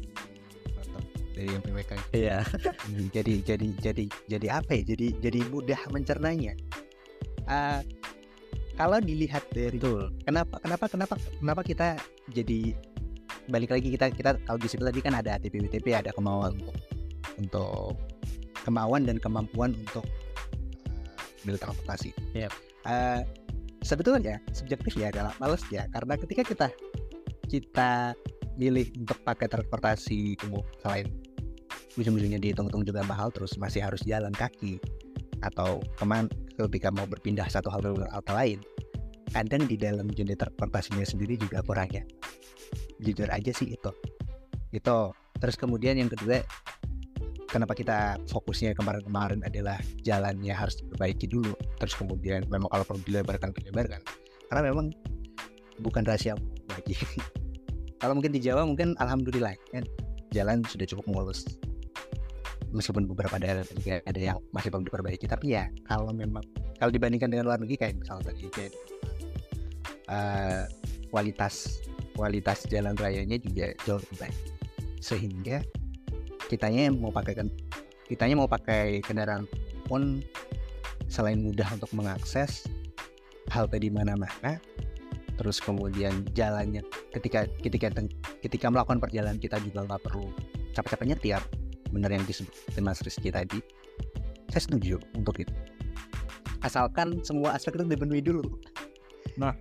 [1.34, 2.46] dari yang PWK iya
[3.14, 6.54] jadi jadi jadi jadi apa ya jadi jadi mudah mencernanya
[7.50, 7.82] uh,
[8.74, 10.10] kalau dilihat dari Betul.
[10.26, 11.88] kenapa kenapa kenapa kenapa kita
[12.34, 12.74] jadi
[13.46, 16.76] balik lagi kita kita kalau di tadi kan ada ATP WTP ada kemauan untuk
[17.38, 17.94] untuk
[18.64, 20.06] kemauan dan kemampuan untuk
[21.44, 22.10] uh, transportasi.
[22.32, 22.52] Yep.
[22.88, 23.20] Uh,
[23.84, 26.68] sebetulnya subjektif ya adalah males ya karena ketika kita
[27.46, 28.16] kita
[28.56, 31.10] milih untuk pakai transportasi umum selain
[31.94, 34.82] ujung-ujungnya dihitung-hitung juga mahal terus masih harus jalan kaki
[35.42, 38.58] atau ke mana ketika mau berpindah satu hal ke halte lain
[39.34, 42.06] kadang di dalam unit transportasinya sendiri juga kurang ya.
[43.02, 43.90] Jujur aja sih itu.
[44.70, 45.10] Itu.
[45.42, 46.46] Terus kemudian yang kedua
[47.50, 51.50] kenapa kita fokusnya kemarin-kemarin adalah jalannya harus diperbaiki dulu.
[51.82, 54.00] Terus kemudian memang kalau perlu dilebarkan dilebarkan.
[54.46, 54.94] Karena memang
[55.82, 56.38] bukan rahasia
[56.70, 56.94] bagi
[57.98, 59.84] kalau mungkin di Jawa mungkin alhamdulillah kan
[60.34, 61.46] jalan sudah cukup mulus.
[62.74, 66.42] Meskipun beberapa daerah juga ada yang masih perlu diperbaiki tapi ya kalau memang
[66.82, 68.72] kalau dibandingkan dengan luar negeri kayak misalnya tadi kayak
[70.10, 70.66] uh,
[71.14, 71.86] kualitas
[72.18, 74.38] kualitas jalan rayanya juga jauh lebih baik.
[74.98, 75.62] Sehingga
[76.50, 77.46] kitanya mau pakai
[78.10, 79.46] kitanya mau pakai kendaraan
[79.86, 80.18] pun
[81.06, 82.66] selain mudah untuk mengakses
[83.52, 84.58] halte di mana-mana
[85.34, 87.90] terus kemudian jalannya ketika ketika
[88.42, 90.30] ketika melakukan perjalanan kita juga nggak perlu
[90.74, 91.42] capek-capek nyetir
[91.94, 92.50] benar yang disebut
[92.82, 93.62] Mas Rizky tadi.
[94.50, 95.54] Saya setuju untuk itu.
[96.66, 98.42] Asalkan semua aspek itu dipenuhi dulu.
[99.38, 99.54] Nah.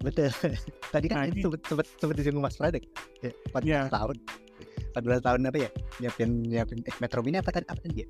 [0.00, 0.32] Betul.
[0.94, 1.42] Tadi kan nah, ini.
[1.44, 2.86] sempat sempat sempat disinggung Mas Fredek
[3.20, 3.80] ya, 14 ya.
[3.90, 4.16] tahun.
[4.94, 5.70] 14 tahun apa ya?
[6.00, 8.08] Nyiapin nyiapin eh, Metro Mini apa tadi apa tadi ya?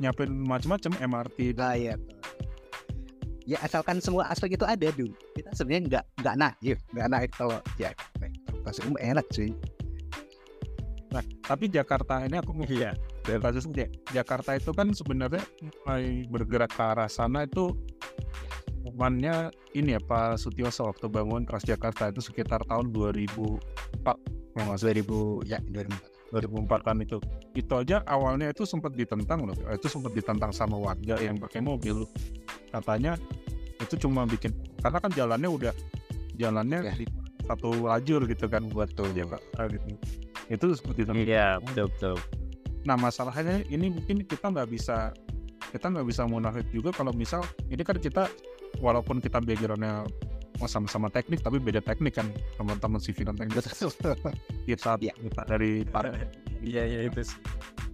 [0.00, 1.94] Nyiapin macam-macam MRT ah ya
[3.46, 7.58] ya asalkan semua aspek itu ada dulu kita sebenarnya nggak nggak naik nggak naik kalau
[7.78, 7.94] ya
[8.66, 9.54] pasti umum enak cuy
[11.06, 12.92] Nah, tapi Jakarta ini aku iya.
[13.24, 13.64] Dari kasus
[14.12, 17.72] Jakarta itu kan sebenarnya mulai bergerak ke arah sana itu
[18.84, 24.04] momennya ini ya Pak Sutioso waktu bangun Transjakarta itu sekitar tahun 2004
[24.56, 27.18] kalau 2000 ya 2004 2004 kan itu.
[27.54, 29.56] Itu aja awalnya itu sempat ditentang loh.
[29.70, 32.06] Itu sempat ditentang sama warga yang pakai mobil.
[32.70, 33.14] Katanya
[33.76, 35.74] itu cuma bikin karena kan jalannya udah
[36.40, 36.94] jalannya Ya.
[36.96, 37.06] di
[37.46, 38.66] satu lajur gitu kan.
[38.70, 39.86] Buat tuh Jakarta gitu.
[40.46, 42.16] Itu seperti itu Iya, betul betul.
[42.86, 45.10] Nah masalahnya ini mungkin kita nggak bisa
[45.74, 48.30] kita nggak bisa munafik juga kalau misal ini kan kita
[48.78, 50.06] walaupun kita backgroundnya
[50.56, 52.26] oh, sama-sama teknik tapi beda teknik kan
[52.56, 53.60] teman-teman civil dan teknik
[54.68, 55.12] kita Iya.
[55.14, 56.12] kita dari par-
[56.62, 57.20] Iya, iya itu.
[57.22, 57.38] Sih.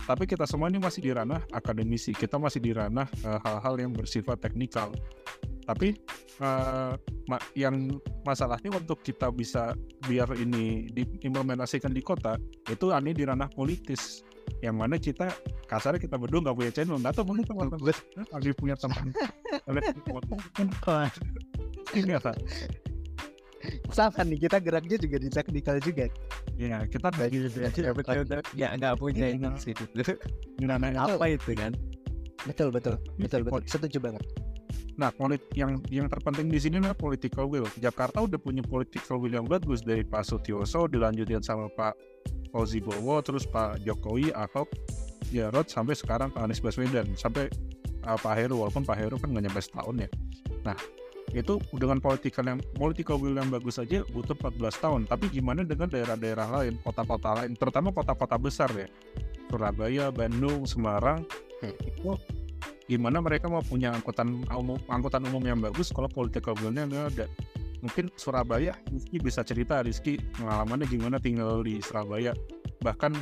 [0.02, 2.10] tapi kita semua ini masih di ranah akademisi.
[2.10, 4.90] Kita masih di ranah eh, hal-hal yang bersifat teknikal.
[5.62, 5.94] Tapi
[6.42, 6.92] eh,
[7.30, 7.86] ma- yang
[8.22, 12.34] masalahnya untuk kita bisa biar ini diimplementasikan di kota
[12.66, 14.26] itu ini di ranah politis.
[14.58, 15.30] Yang mana kita
[15.70, 16.98] kasarnya kita berdua nggak punya channel.
[16.98, 17.94] Nggak tahu mungkin teman-teman
[18.34, 19.06] lagi punya teman
[21.98, 22.32] ini apa
[23.94, 26.10] sama nih kita geraknya juga di teknikal juga
[26.58, 28.40] ya kita bagi Ya betul betul.
[28.58, 29.86] Ya nggak punya ini sih itu.
[30.58, 31.72] yang Apa itu kan?
[32.42, 34.24] betul betul betul betul setuju banget
[34.92, 37.64] Nah, polit yang yang terpenting di sini adalah political will.
[37.80, 41.96] Jakarta udah punya political will yang bagus dari Pak Sutioso, dilanjutin sama Pak
[42.52, 44.68] Fauzi Bowo, terus Pak Jokowi, Ahok,
[45.32, 47.48] Jarot, sampai sekarang Pak Anies Baswedan, sampai
[48.04, 50.08] uh, Pak Heru, walaupun Pak Heru kan nggak nyampe setahun ya.
[50.60, 50.76] Nah,
[51.30, 55.00] itu dengan political yang political will yang bagus aja butuh 14 tahun.
[55.06, 58.90] Tapi gimana dengan daerah-daerah lain, kota-kota lain, terutama kota-kota besar ya,
[59.48, 61.22] Surabaya, Bandung, Semarang,
[61.62, 62.18] itu
[62.90, 67.26] gimana mereka mau punya angkutan umum angkutan umum yang bagus kalau political will-nya nggak ada?
[67.82, 72.30] Mungkin Surabaya Rizky bisa cerita Rizky pengalamannya gimana tinggal di Surabaya
[72.82, 73.14] bahkan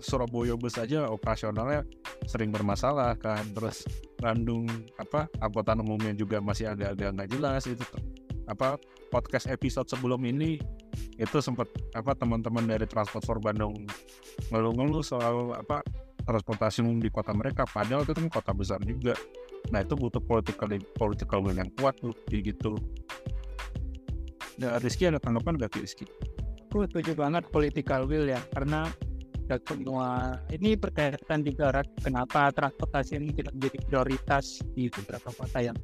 [0.00, 1.84] Surabaya bus aja operasionalnya
[2.24, 3.42] sering bermasalah kan.
[3.52, 3.84] Terus
[4.16, 7.82] Bandung apa angkutan umumnya juga masih agak-agak nggak jelas itu
[8.50, 8.78] apa
[9.14, 10.58] podcast episode sebelum ini
[11.20, 13.86] itu sempat apa teman-teman dari Transport for Bandung
[14.50, 15.84] ngeluh-ngeluh soal apa
[16.24, 17.66] transportasi umum di kota mereka.
[17.66, 19.18] Padahal itu kan kota besar juga.
[19.74, 22.78] Nah itu butuh political political will yang kuat tuh gitu.
[24.60, 26.04] Nah, Rizky ada tanggapan gak Rizky?
[26.70, 28.86] Aku setuju banget political will ya karena
[29.66, 35.74] semua ini berkaitan juga Rat, kenapa transportasi ini tidak menjadi prioritas di beberapa kota yang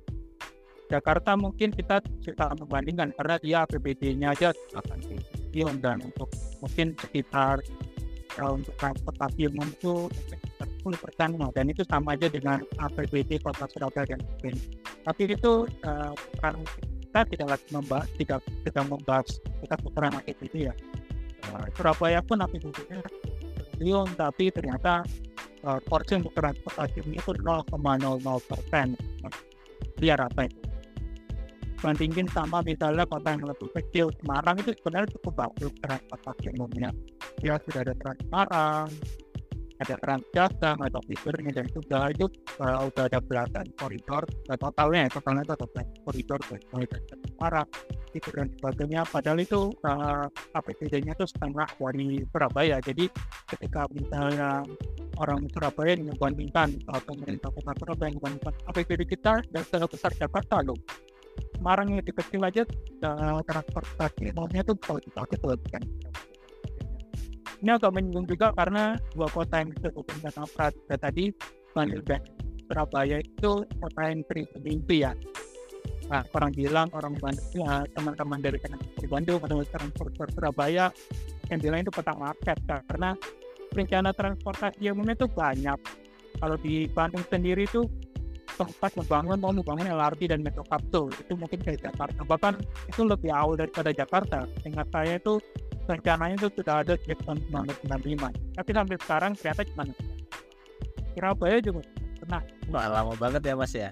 [0.87, 6.31] Jakarta mungkin kita kita membandingkan karena dia APBD-nya aja akan triliun dan untuk
[6.63, 7.59] mungkin sekitar
[8.39, 13.67] uh, untuk transportasi umum itu sekitar 10 persen dan itu sama aja dengan APBD kota
[13.67, 14.15] Surabaya.
[14.15, 14.55] Dan mungkin
[15.03, 16.55] tapi itu uh, bukan
[17.25, 19.29] kita tidak lagi membahas tidak tidak membahas
[19.65, 20.75] kita putaran APBD ya.
[21.49, 23.01] Uh, Surabaya pun APBD-nya
[23.73, 25.01] triliun tapi ternyata
[25.65, 28.87] uh, porsi transportasi umum itu 0,00 persen.
[29.97, 30.61] Biar apa itu.
[31.81, 36.89] Bandingin sama misalnya kota yang lebih kecil Semarang itu sebenarnya cukup bagus transportasi umumnya
[37.45, 38.89] ya sudah ada Trans Semarang
[39.77, 42.27] ada Transjasa atau fiturnya dan juga itu
[42.63, 46.65] uh, udah ada belasan koridor uh, totalnya ya, totalnya itu ada belasan koridor dari
[47.37, 47.69] Semarang
[48.17, 49.01] itu dan sebagainya.
[49.05, 50.25] Padahal itu uh,
[50.57, 52.81] APBD-nya itu setengah dari Surabaya.
[52.81, 53.13] Jadi
[53.53, 54.65] ketika misalnya
[55.21, 60.79] orang Surabaya membandingkan atau pemerintah kota Surabaya membandingkan APBD kita dan besar Jakarta loh.
[61.57, 62.63] Semarang yang kecil aja
[63.05, 65.21] uh, transportasi umumnya tuh kalau kita
[65.53, 65.85] itu kan
[67.63, 71.33] ini agak menyinggung juga karena dua kota yang disebutkan sama Pratika tadi
[71.73, 72.21] Bandung dan
[72.67, 74.47] Surabaya itu kota yang sering
[74.91, 75.13] ya.
[76.07, 80.91] Nah, orang bilang orang Bandung ya teman-teman dari dari Bandung atau transporter Surabaya
[81.51, 83.15] yang bilang itu kota market karena
[83.75, 85.79] rencana transportasi umumnya itu banyak.
[86.37, 87.89] Kalau di Bandung sendiri itu
[88.57, 92.21] tempat membangun mau membangun LRT dan metro kapsul itu mungkin kayak Jakarta.
[92.25, 92.55] Bahkan
[92.89, 94.49] itu lebih awal daripada Jakarta.
[94.65, 95.37] Ingat saya itu
[95.87, 97.39] rencananya itu sudah ada sejak tahun
[97.87, 99.85] 1995 tapi sampai sekarang ternyata cuma
[101.15, 101.81] Surabaya juga
[102.21, 103.91] pernah Wah, lama banget ya Mas ya.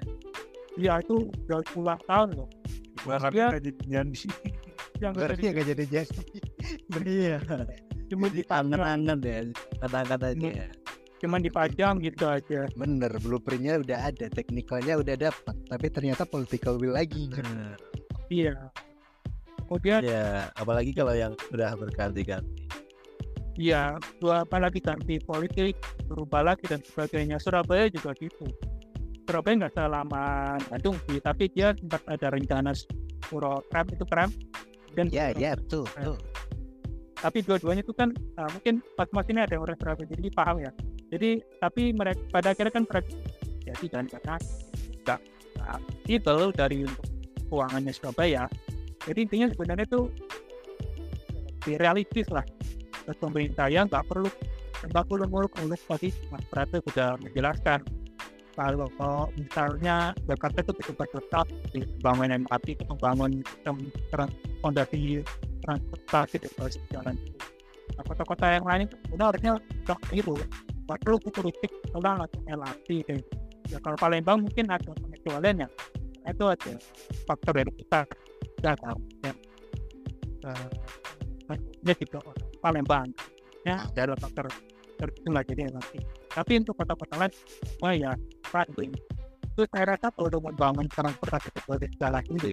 [0.74, 2.48] ya itu udah puluhan tahun loh
[3.04, 3.46] bahkan Ya.
[3.52, 4.20] kita jadi nyanyi
[4.98, 6.22] yang berarti nggak jadi jadi
[7.04, 7.38] Iya.
[8.10, 9.38] cuma di Angan-angan ya
[9.80, 10.50] kata-katanya.
[10.50, 10.68] ya.
[11.20, 16.92] cuma dipajang gitu aja bener blueprintnya udah ada teknikalnya udah dapat tapi ternyata political will
[16.92, 17.78] lagi Bener.
[18.28, 18.54] iya
[19.66, 22.64] kemudian Ya, apalagi kalau yang sudah berganti-ganti.
[23.54, 25.78] ya dua apalagi ganti politik
[26.10, 27.38] berubah lagi dan sebagainya.
[27.38, 28.50] Surabaya juga gitu.
[29.24, 30.24] Surabaya nggak selama
[30.68, 32.74] Bandung sih tapi dia sempat ada rencana
[33.24, 34.28] Puro Tram itu tram
[34.98, 36.18] dan ya ya betul betul.
[37.14, 40.70] Tapi dua-duanya itu kan uh, mungkin pas mas ini ada orang Surabaya jadi paham ya.
[41.14, 41.30] Jadi
[41.62, 43.10] tapi mereka pada akhirnya kan mereka
[43.64, 44.34] jadi dan karena
[45.06, 45.20] nggak
[45.56, 45.78] nggak
[46.10, 46.78] itu dari
[47.48, 48.44] keuangannya Surabaya
[49.04, 50.00] jadi intinya sebenarnya itu
[51.64, 52.44] lebih realistis lah.
[53.04, 54.28] Terus pemerintah ya nggak perlu
[54.84, 57.80] nggak perlu muluk muluk pasti mas Prate sudah menjelaskan.
[58.54, 58.86] Kalau
[59.34, 63.90] misalnya Jakarta itu cukup tetap di bangun MRT itu membangun sistem
[64.62, 65.26] fondasi
[65.66, 66.48] transportasi di
[66.94, 67.18] jalan
[67.98, 70.32] nah, kota-kota yang lain itu udah harusnya udah itu
[70.84, 71.16] nggak perlu
[71.96, 73.20] udah langsung LRT deh.
[73.72, 75.68] Ya kalau Palembang mungkin ada pengecualian ya.
[76.28, 76.72] Itu ada
[77.24, 78.04] faktor dari kita
[78.64, 79.32] nggak tahu ya
[80.44, 82.20] Eh, dia juga
[82.60, 83.08] Palembang
[83.64, 83.80] ya
[84.20, 84.48] faktor
[85.00, 85.94] tertentu lah jadi LRT
[86.36, 87.32] tapi untuk kota-kota lain
[87.80, 88.12] wah ya
[88.52, 92.52] Bandung itu saya rasa kalau udah mau bangun transportasi sebagai jalan ini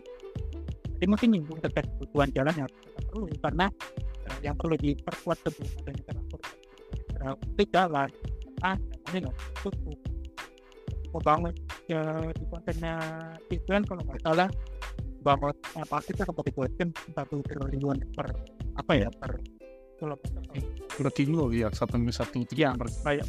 [0.99, 3.65] jadi mungkin nyinggung terkait kebutuhan jalan yang tidak perlu karena
[4.27, 6.57] eh, yang perlu diperkuat adanya transportasi
[7.43, 8.09] publik jalan
[8.63, 8.77] ah
[9.11, 9.99] ini nggak cukup
[11.11, 11.53] mau bangun
[11.91, 12.95] ya, di kontennya
[13.51, 14.47] itu kan kalau nggak salah
[15.21, 18.27] bangun apa kita seperti buatkan satu triliun per
[18.77, 19.37] apa ya per
[20.01, 20.41] kilometer
[20.97, 22.73] per kilo ya satu satu ya
[23.05, 23.25] kayak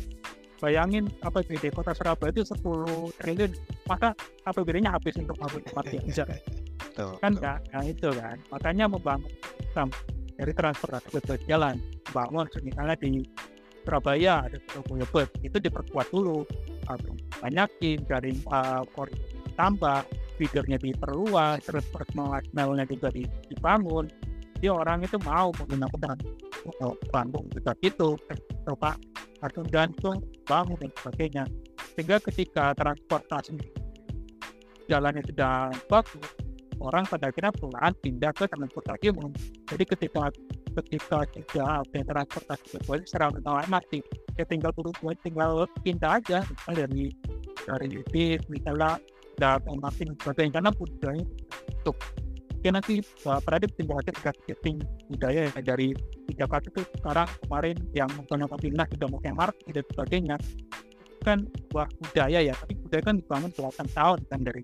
[0.62, 3.51] bayangin APBD kota Surabaya itu 10 triliun
[3.90, 4.14] maka
[4.47, 6.24] APBD-nya habis untuk bangun tempat yang bisa?
[7.18, 7.43] Kan tuh.
[7.43, 8.36] nggak nah itu kan.
[8.55, 9.90] Makanya membangun sistem
[10.38, 11.82] dari transportasi ke jalan
[12.14, 13.26] bangun misalnya di
[13.82, 16.47] Surabaya ada Surabaya Bus itu diperkuat dulu.
[17.43, 19.18] Banyakin dari uh, koridor
[19.59, 20.07] tambah
[20.41, 24.09] feedernya diperluas terus personal nya juga di- dibangun
[24.62, 26.14] jadi orang itu mau menggunakan
[27.11, 28.14] Bandung juga gitu
[28.62, 28.95] coba
[29.43, 31.45] langsung gantung bangun dan sebagainya.
[31.99, 33.59] Sehingga ketika transportasi
[34.87, 36.30] jalannya sudah bagus
[36.78, 39.35] orang pada akhirnya pulang pindah ke transportasi umum.
[39.66, 40.30] Jadi ketika
[40.78, 44.05] ketika tidak ada transportasi berkualitas secara otomatis
[44.39, 47.12] ya tinggal buru tinggal pindah aja misalnya dari
[47.68, 48.97] dari bis misalnya
[49.39, 50.53] sebagainya.
[50.61, 51.24] Karena budaya
[51.83, 51.97] untuk
[52.62, 54.37] ya nanti uh, Pradip tinggal aja tingkat
[55.11, 55.95] budaya ya dari
[56.28, 56.83] di Jakarta itu.
[56.99, 60.37] Sekarang kemarin yang menggunakan dinas sudah mau MRT dan sebagainya.
[61.22, 61.39] Kan
[61.70, 64.62] buah budaya ya tapi budaya kan dibangun belasan tahun kan dari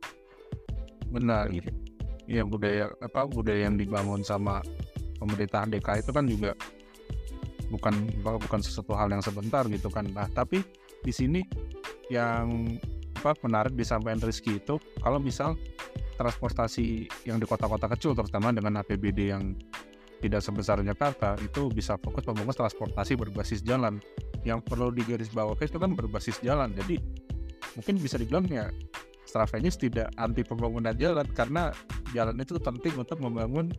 [1.10, 1.46] benar.
[2.28, 4.60] Ya budaya apa budaya yang dibangun sama
[5.18, 6.52] pemerintahan DKI itu kan juga
[7.68, 10.08] bukan bukan sesuatu hal yang sebentar gitu kan.
[10.12, 10.60] Nah tapi
[11.02, 11.40] di sini
[12.08, 12.76] yang
[13.18, 15.58] apa menarik disampaikan Rizky itu kalau misal
[16.14, 19.58] transportasi yang di kota-kota kecil terutama dengan APBD yang
[20.18, 24.02] tidak sebesar Jakarta itu bisa fokus membangun transportasi berbasis jalan.
[24.42, 26.74] Yang perlu digarisbawahi itu kan berbasis jalan.
[26.74, 26.98] Jadi
[27.78, 28.70] mungkin bisa dibilang ya
[29.78, 31.70] tidak anti pembangunan jalan karena
[32.10, 33.70] jalan itu penting untuk membangun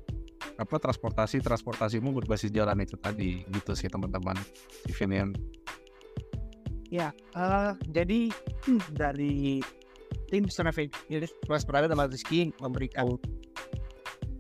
[0.60, 3.44] apa transportasi transportasimu berbasis jalan itu tadi.
[3.44, 4.40] Gitu sih teman-teman.
[4.88, 5.36] Civilian
[6.90, 8.34] Ya, eh, jadi
[8.66, 9.62] hmm, dari
[10.30, 13.18] tim jadi Mas Prada sama Rizky memberikan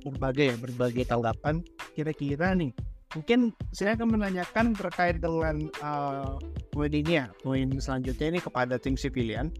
[0.01, 1.61] berbagai ya, berbagai tanggapan.
[1.93, 2.73] Kira-kira nih,
[3.13, 6.33] mungkin saya akan menanyakan terkait dengan eh,
[6.73, 9.53] poin ini ya, poin selanjutnya ini kepada tim civilian.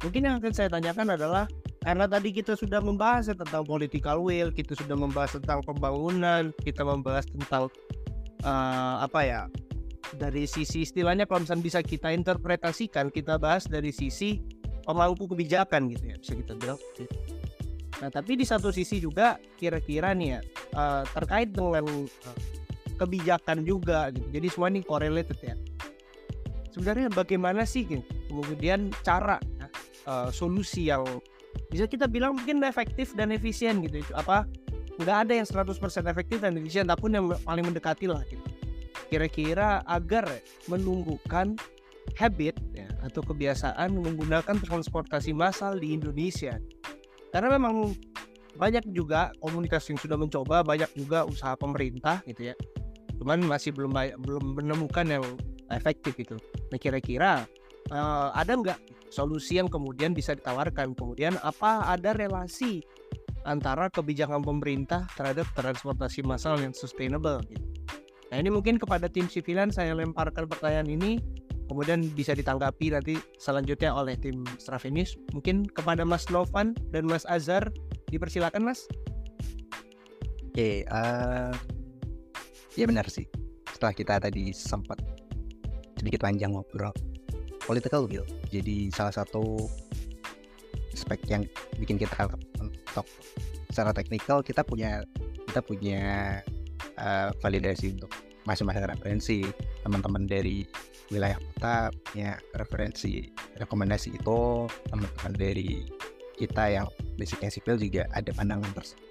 [0.00, 1.44] Mungkin yang akan saya tanyakan adalah
[1.82, 6.80] karena tadi kita sudah membahas ya tentang political will, kita sudah membahas tentang pembangunan, kita
[6.80, 7.68] membahas tentang
[8.40, 9.40] eh, apa ya
[10.16, 14.42] dari sisi istilahnya kalau misalnya bisa kita interpretasikan kita bahas dari sisi
[14.84, 16.78] pemangku kebijakan gitu ya bisa kita bilang.
[18.02, 20.40] Nah tapi di satu sisi juga kira-kira nih ya
[20.76, 22.38] eh, terkait dengan eh,
[22.98, 24.26] kebijakan juga gitu.
[24.28, 25.56] Jadi semua ini correlated ya.
[26.72, 29.40] Sebenarnya bagaimana sih gitu, kemudian cara
[30.04, 31.04] eh, solusi yang
[31.68, 34.48] bisa kita bilang mungkin efektif dan efisien gitu apa
[35.00, 35.72] nggak ada yang 100%
[36.08, 38.51] efektif dan efisien tapi yang paling mendekati lah gitu
[39.12, 40.24] kira-kira agar
[40.72, 41.52] menumbuhkan
[42.16, 46.56] habit ya, atau kebiasaan menggunakan transportasi massal di Indonesia.
[47.28, 47.92] Karena memang
[48.56, 52.54] banyak juga komunitas yang sudah mencoba, banyak juga usaha pemerintah gitu ya.
[53.20, 53.92] Cuman masih belum
[54.24, 55.24] belum menemukan yang
[55.68, 56.36] efektif itu.
[56.72, 57.44] Nah kira-kira
[57.92, 58.80] eh, ada nggak
[59.12, 60.96] solusi yang kemudian bisa ditawarkan?
[60.96, 62.80] Kemudian apa ada relasi
[63.44, 67.72] antara kebijakan pemerintah terhadap transportasi massal yang sustainable gitu?
[68.32, 71.20] Nah ini mungkin kepada tim civilian saya lemparkan pertanyaan ini
[71.68, 77.68] kemudian bisa ditanggapi nanti selanjutnya oleh tim Stravenis mungkin kepada Mas Novan dan Mas Azhar
[78.08, 78.88] dipersilakan Mas
[80.52, 81.52] Oke, eh,
[82.76, 83.24] ya benar sih.
[83.72, 85.00] Setelah kita tadi sempat
[85.96, 86.92] sedikit panjang ngobrol
[87.64, 89.64] political will, jadi salah satu
[90.92, 91.48] aspek yang
[91.80, 92.28] bikin kita
[92.60, 93.08] untuk
[93.72, 95.00] secara teknikal kita punya
[95.48, 96.00] kita punya
[96.98, 98.12] eh, validasi untuk
[98.44, 99.38] masing-masing referensi.
[99.82, 100.66] Teman-teman dari
[101.10, 104.66] wilayah kota punya referensi rekomendasi itu.
[104.90, 105.86] Teman-teman dari
[106.36, 106.86] kita yang
[107.20, 109.08] basicnya sipil juga ada pandangan tersebut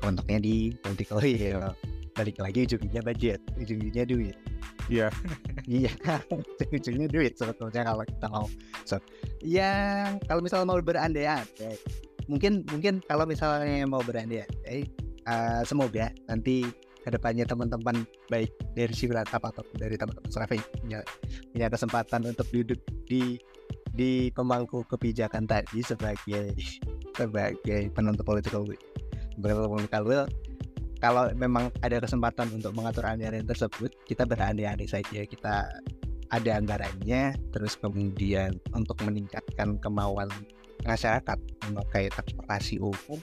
[0.00, 1.76] Untuknya di political will.
[2.16, 4.36] Balik lagi ujungnya budget ujungnya duit.
[4.88, 5.12] Iya.
[5.68, 5.92] iya.
[6.32, 8.46] Ujung-ujungnya duit sebetulnya kalau kita mau.
[8.88, 8.96] So,
[9.44, 11.76] ya kalau misalnya mau berandai-andai
[12.30, 14.86] mungkin mungkin kalau misalnya mau berandai-andai
[15.30, 16.66] uh, semoga nanti
[17.00, 21.00] ke depannya teman-teman baik dari Sivilatap atau dari teman-teman Serafi punya,
[21.54, 23.40] punya kesempatan untuk duduk di
[23.90, 26.52] di pemangku kebijakan tadi sebagai
[27.18, 28.66] sebagai penentu political
[30.04, 30.28] will.
[31.00, 35.72] Kalau memang ada kesempatan untuk mengatur anggaran tersebut kita berandai-andai saja kita
[36.30, 40.28] ada anggarannya terus kemudian untuk meningkatkan kemauan
[40.84, 43.18] masyarakat memakai transportasi umum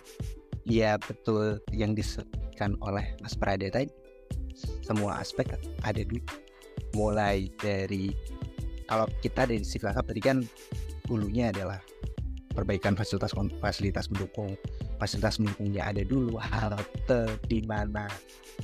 [0.67, 1.63] ya betul.
[1.71, 3.89] Yang disebutkan oleh Mas Prada tadi.
[4.83, 5.55] Semua aspek
[5.85, 6.19] ada di
[6.93, 8.09] mulai dari
[8.87, 10.41] kalau kita dari sisi tadi kan
[11.11, 11.79] hulunya adalah
[12.55, 14.57] perbaikan fasilitas fasilitas mendukung
[14.97, 18.09] fasilitas mendukungnya ada dulu halte di mana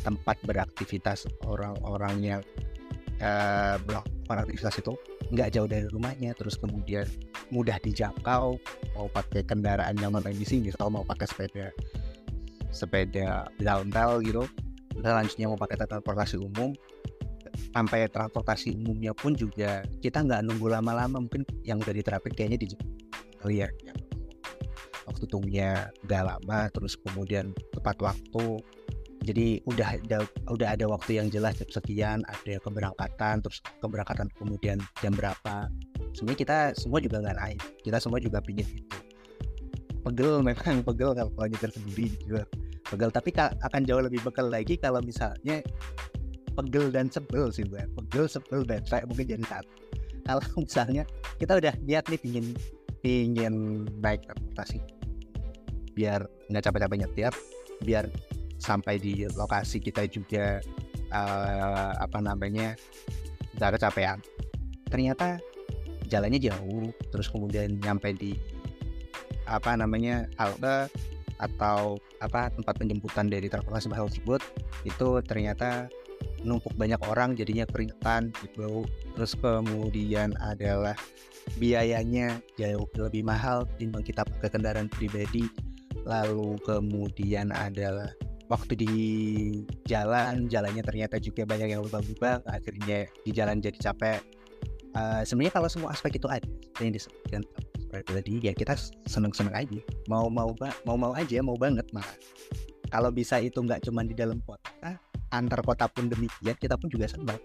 [0.01, 2.41] tempat beraktivitas orang-orang yang
[3.21, 4.93] uh, melakukan aktivitas itu
[5.29, 7.05] nggak jauh dari rumahnya terus kemudian
[7.49, 8.55] mudah dijangkau
[8.95, 11.67] mau pakai kendaraan yang non emisi misal mau pakai sepeda
[12.73, 14.43] sepeda downhill gitu.
[14.93, 16.73] Selanjutnya mau pakai transportasi umum
[17.73, 22.67] sampai transportasi umumnya pun juga kita nggak nunggu lama-lama mungkin yang udah diterapin kayaknya di
[23.41, 23.69] kali ya.
[25.09, 28.61] Waktu tunggunya nggak lama terus kemudian tepat waktu.
[29.23, 34.83] Jadi udah ada udah ada waktu yang jelas jam sekian ada keberangkatan terus keberangkatan kemudian
[34.99, 35.71] jam berapa
[36.13, 37.59] sebenarnya kita semua juga nggak naik.
[37.81, 38.97] Kita semua juga pingin itu
[40.03, 42.43] pegel memang pegel kalau nyetir sendiri juga
[42.91, 45.63] pegel tapi akan jauh lebih pegel lagi kalau misalnya
[46.53, 49.73] pegel dan sebel sih gue pegel sebel dan saya mungkin jadi satu.
[50.23, 51.03] Kalau misalnya
[51.35, 52.55] kita udah niat nih pingin
[53.03, 54.79] pingin naik transportasi
[55.99, 57.33] biar nggak capek-capek nyetir
[57.83, 58.07] biar
[58.55, 60.63] sampai di lokasi kita juga
[61.11, 62.77] uh, apa namanya
[63.59, 64.23] nggak kecapean.
[64.87, 65.43] Ternyata
[66.13, 68.37] jalannya jauh terus kemudian nyampe di
[69.49, 70.87] apa namanya halte
[71.41, 74.39] atau apa tempat penjemputan dari transportasi mahal tersebut
[74.85, 75.89] itu ternyata
[76.43, 78.87] numpuk banyak orang jadinya keringetan gitu.
[79.15, 80.95] Terus kemudian adalah
[81.59, 85.47] biayanya jauh lebih mahal dibanding kita pakai kendaraan pribadi.
[86.03, 88.11] Lalu kemudian adalah
[88.51, 88.95] waktu di
[89.87, 94.19] jalan jalannya ternyata juga banyak yang lubang-lubang akhirnya di jalan jadi capek
[94.97, 96.45] uh, sebenarnya kalau semua aspek itu ada
[96.81, 97.41] yang disebutkan
[97.93, 98.73] tadi ya kita
[99.05, 99.79] seneng-seneng aja.
[100.09, 100.49] Mau mau
[100.85, 102.17] mau mau aja mau banget malah.
[102.89, 104.97] Kalau bisa itu nggak cuma di dalam kota
[105.33, 107.37] antar kota pun demikian kita pun juga senang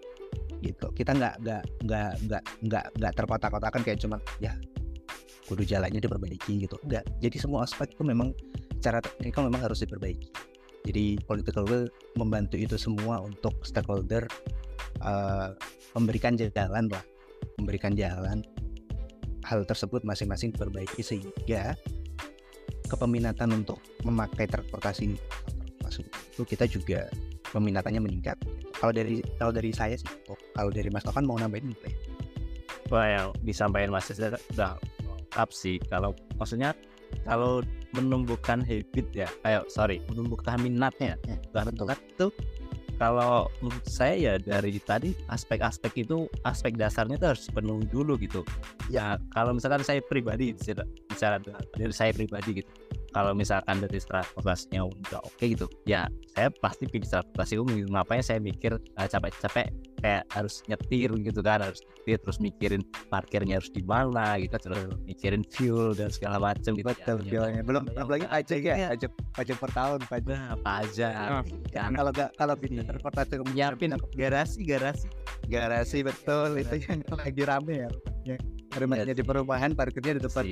[0.65, 0.89] gitu.
[0.93, 4.53] Kita nggak nggak nggak nggak nggak nggak terkotak-kotakan kayak cuma ya
[5.49, 6.77] kudu jalannya diperbaiki gitu.
[6.85, 8.33] Enggak jadi semua aspek itu memang
[8.81, 10.29] cara teknikal memang harus diperbaiki.
[10.89, 11.85] Jadi political will
[12.17, 14.25] membantu itu semua untuk stakeholder
[15.05, 15.53] uh,
[15.93, 17.05] memberikan jalan lah
[17.61, 18.45] memberikan jalan
[19.47, 21.75] hal tersebut masing-masing diperbaiki sehingga
[22.89, 25.17] kepeminatan untuk memakai transportasi
[26.39, 27.09] itu kita juga
[27.51, 28.37] peminatannya meningkat.
[28.79, 30.07] Kalau dari kalau dari saya sih,
[30.55, 31.97] kalau dari Mas Tokan mau nambahin apa ya?
[32.89, 35.77] Wah yang disampaikan Mas Cesar udah lengkap sih.
[35.91, 36.77] Kalau maksudnya
[37.25, 37.65] kalau
[37.97, 41.89] menumbuhkan habit ya, ayo sorry menumbuhkan minatnya, ya, betul.
[41.89, 42.27] itu
[42.99, 48.43] kalau menurut saya ya dari tadi aspek-aspek itu aspek dasarnya itu harus dipenuhi dulu gitu.
[48.91, 51.39] Ya kalau misalkan saya pribadi bicara
[51.79, 52.71] dari saya pribadi gitu.
[53.15, 57.91] Kalau misalkan dari transportasinya udah oke okay gitu ya saya pasti pilih transportasi umum gitu.
[57.91, 63.59] ngapain saya mikir uh, capek-capek kayak harus nyetir gitu kan harus nyetir terus mikirin parkirnya
[63.59, 67.85] harus di mana gitu terus mikirin fuel dan segala macam gitu betul ya, fuelnya belum
[67.87, 70.27] ya, belum lagi pajak ya pajak pajak per tahun pajak.
[70.29, 73.91] Nah, pajak oh, kan kalau nggak kalau bisa transportasi nyiapin.
[74.15, 75.09] garasi garasi.
[75.49, 78.37] Garasi betul itu yang lagi rame ya.
[78.77, 80.45] Rumahnya di perumahan parkirnya di depan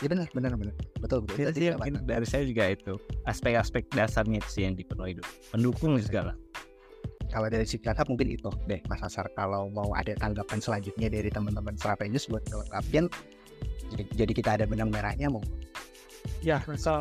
[0.00, 0.72] Ya benar, benar, benar.
[0.96, 1.44] Betul, betul.
[1.44, 1.68] Itu sih
[2.08, 2.96] dari saya juga itu.
[3.28, 5.28] Aspek-aspek dasarnya itu sih yang dipenuhi dulu.
[5.52, 6.32] Mendukung segala.
[7.30, 9.30] Kalau dari si kakak mungkin itu deh Mas Asar.
[9.38, 13.06] Kalau mau ada tanggapan selanjutnya dari teman-teman Serapenius buat ngelengkapin,
[13.94, 15.42] jadi, jadi kita ada benang merahnya mau.
[16.44, 16.92] Ya, so,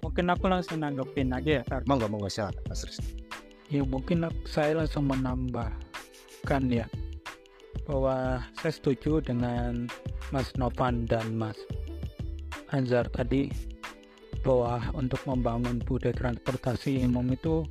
[0.00, 1.62] mungkin aku langsung nanggepin aja ya.
[1.88, 3.24] Mau nggak mau silakan Mas Rizky.
[3.72, 6.84] Ya mungkin saya langsung menambahkan ya
[7.88, 9.88] bahwa saya setuju dengan
[10.28, 11.56] Mas Novan dan Mas
[12.68, 13.48] Anzar tadi
[14.44, 17.64] bahwa untuk membangun budaya transportasi umum itu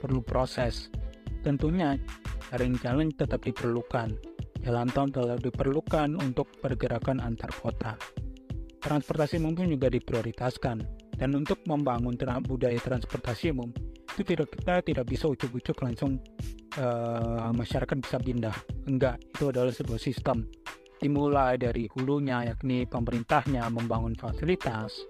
[0.00, 0.92] perlu proses.
[1.46, 1.94] Tentunya
[2.50, 4.18] jaring-jaring tetap diperlukan.
[4.66, 7.94] Jalan tol tetap diperlukan untuk pergerakan antar kota.
[8.82, 11.06] Transportasi pun juga diprioritaskan.
[11.14, 13.70] Dan untuk membangun budaya transportasi umum,
[14.10, 16.18] itu tidak kita tidak bisa ujuk-ujuk langsung
[16.82, 18.56] uh, masyarakat bisa pindah.
[18.90, 20.50] Enggak, itu adalah sebuah sistem.
[20.98, 25.06] Dimulai dari hulunya, yakni pemerintahnya membangun fasilitas,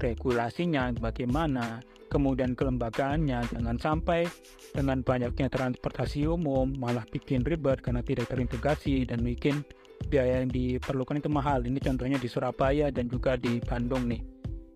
[0.00, 1.78] regulasinya bagaimana,
[2.08, 4.26] kemudian kelembagaannya jangan sampai
[4.74, 9.62] dengan banyaknya transportasi umum malah bikin ribet karena tidak terintegrasi dan bikin
[10.10, 11.62] biaya yang diperlukan itu mahal.
[11.64, 14.20] Ini contohnya di Surabaya dan juga di Bandung nih.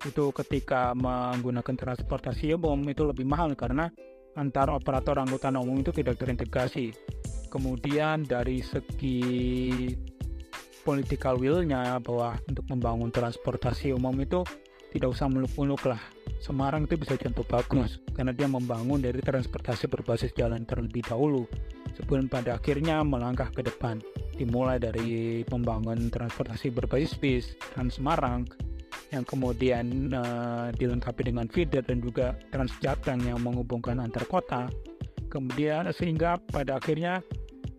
[0.07, 3.91] Itu ketika menggunakan transportasi umum itu lebih mahal karena
[4.39, 6.95] antar operator angkutan umum itu tidak terintegrasi.
[7.51, 9.19] Kemudian dari segi
[10.87, 14.47] political will-nya bahwa untuk membangun transportasi umum itu
[14.95, 16.01] tidak usah muluk-muluk lah.
[16.39, 21.51] Semarang itu bisa contoh bagus karena dia membangun dari transportasi berbasis jalan terlebih dahulu
[21.99, 23.99] sebelum pada akhirnya melangkah ke depan.
[24.39, 28.47] Dimulai dari pembangunan transportasi berbasis bis Trans Semarang
[29.11, 34.71] yang kemudian uh, dilengkapi dengan feeder dan juga Transjateng yang menghubungkan antar kota.
[35.27, 37.19] Kemudian sehingga pada akhirnya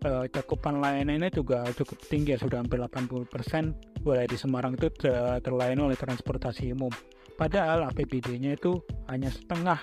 [0.04, 5.92] uh, cakupan layanannya juga cukup tinggi sudah hampir 80% wilayah di Semarang itu ter terlayani
[5.92, 6.92] oleh transportasi umum.
[7.40, 9.80] Padahal APBD-nya itu hanya setengah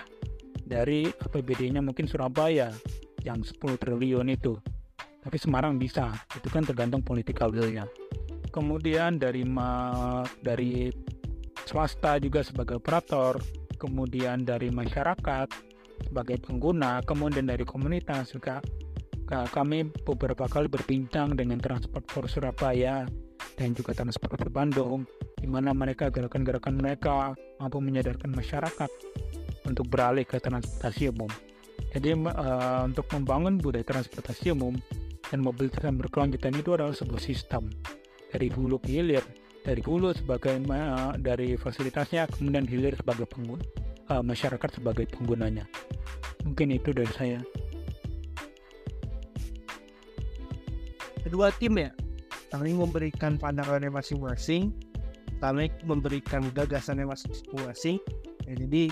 [0.61, 2.69] dari APBD-nya mungkin Surabaya
[3.25, 4.53] yang 10 triliun itu.
[5.25, 7.89] Tapi Semarang bisa, itu kan tergantung political will-nya.
[8.53, 10.93] Kemudian dari ma dari
[11.65, 13.41] swasta juga sebagai operator,
[13.81, 15.49] kemudian dari masyarakat
[16.05, 18.61] sebagai pengguna, kemudian dari komunitas juga
[19.27, 23.03] kami beberapa kali berbincang dengan transport for Surabaya
[23.59, 25.03] dan juga transport for Bandung
[25.37, 28.89] di mana mereka gerakan-gerakan mereka mampu menyadarkan masyarakat
[29.69, 31.29] untuk beralih ke transportasi umum.
[31.93, 34.75] Jadi uh, untuk membangun budaya transportasi umum
[35.29, 37.69] dan mobilitas yang berkelanjutan itu adalah sebuah sistem
[38.33, 39.23] dari hulu ke hilir,
[39.61, 43.63] dari hulu sebagai uh, dari fasilitasnya, kemudian hilir sebagai pengguna,
[44.09, 45.67] uh, masyarakat sebagai penggunanya.
[46.43, 47.39] Mungkin itu dari saya.
[51.27, 51.91] Kedua tim ya,
[52.47, 54.71] saling memberikan pandangannya masing-masing
[55.37, 58.01] kami memberikan gagasannya masing-masing.
[58.47, 58.83] Ya, jadi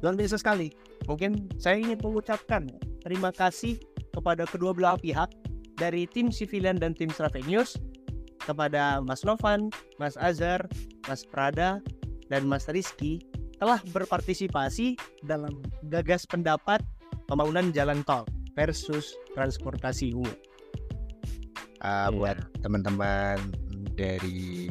[0.00, 0.72] luar biasa sekali.
[1.06, 2.68] Mungkin saya ingin mengucapkan
[3.02, 3.80] terima kasih
[4.12, 5.30] kepada kedua belah pihak
[5.78, 7.78] dari tim civilian dan tim Stravenius
[8.42, 10.64] kepada Mas Novan, Mas Azhar,
[11.06, 11.84] Mas Prada,
[12.32, 13.20] dan Mas Rizky
[13.58, 14.94] telah berpartisipasi
[15.26, 15.60] dalam
[15.90, 16.80] gagas pendapat
[17.26, 20.34] pembangunan jalan tol versus transportasi umum.
[21.78, 23.38] Uh, buat teman-teman
[23.94, 24.66] dari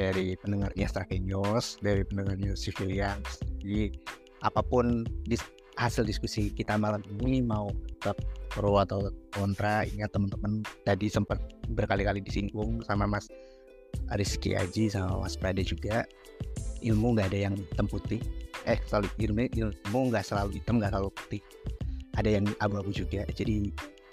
[0.00, 3.44] dari pendengarnya Strakenius, dari pendengarnya Civilians.
[3.60, 3.92] Jadi
[4.40, 5.44] apa pun dis
[5.76, 7.68] hasil diskusi kita malam ini mau
[8.00, 8.16] tetap
[8.48, 11.36] pro atau kontra, ingat teman-teman tadi sempat
[11.76, 13.28] berkali-kali disinggung sama Mas
[14.16, 16.08] Rizky Aji sama Mas Prade juga.
[16.80, 18.24] Ilmu nggak ada yang hitam putih.
[18.64, 21.42] Eh selalu ilmu ilmu nggak selalu hitam nggak selalu putih.
[22.16, 23.28] Ada yang abu-abu juga.
[23.36, 23.68] Jadi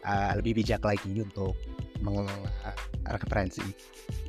[0.08, 1.54] uh, lebih bijak lagi untuk
[2.00, 2.72] mengelola
[3.12, 3.64] referensi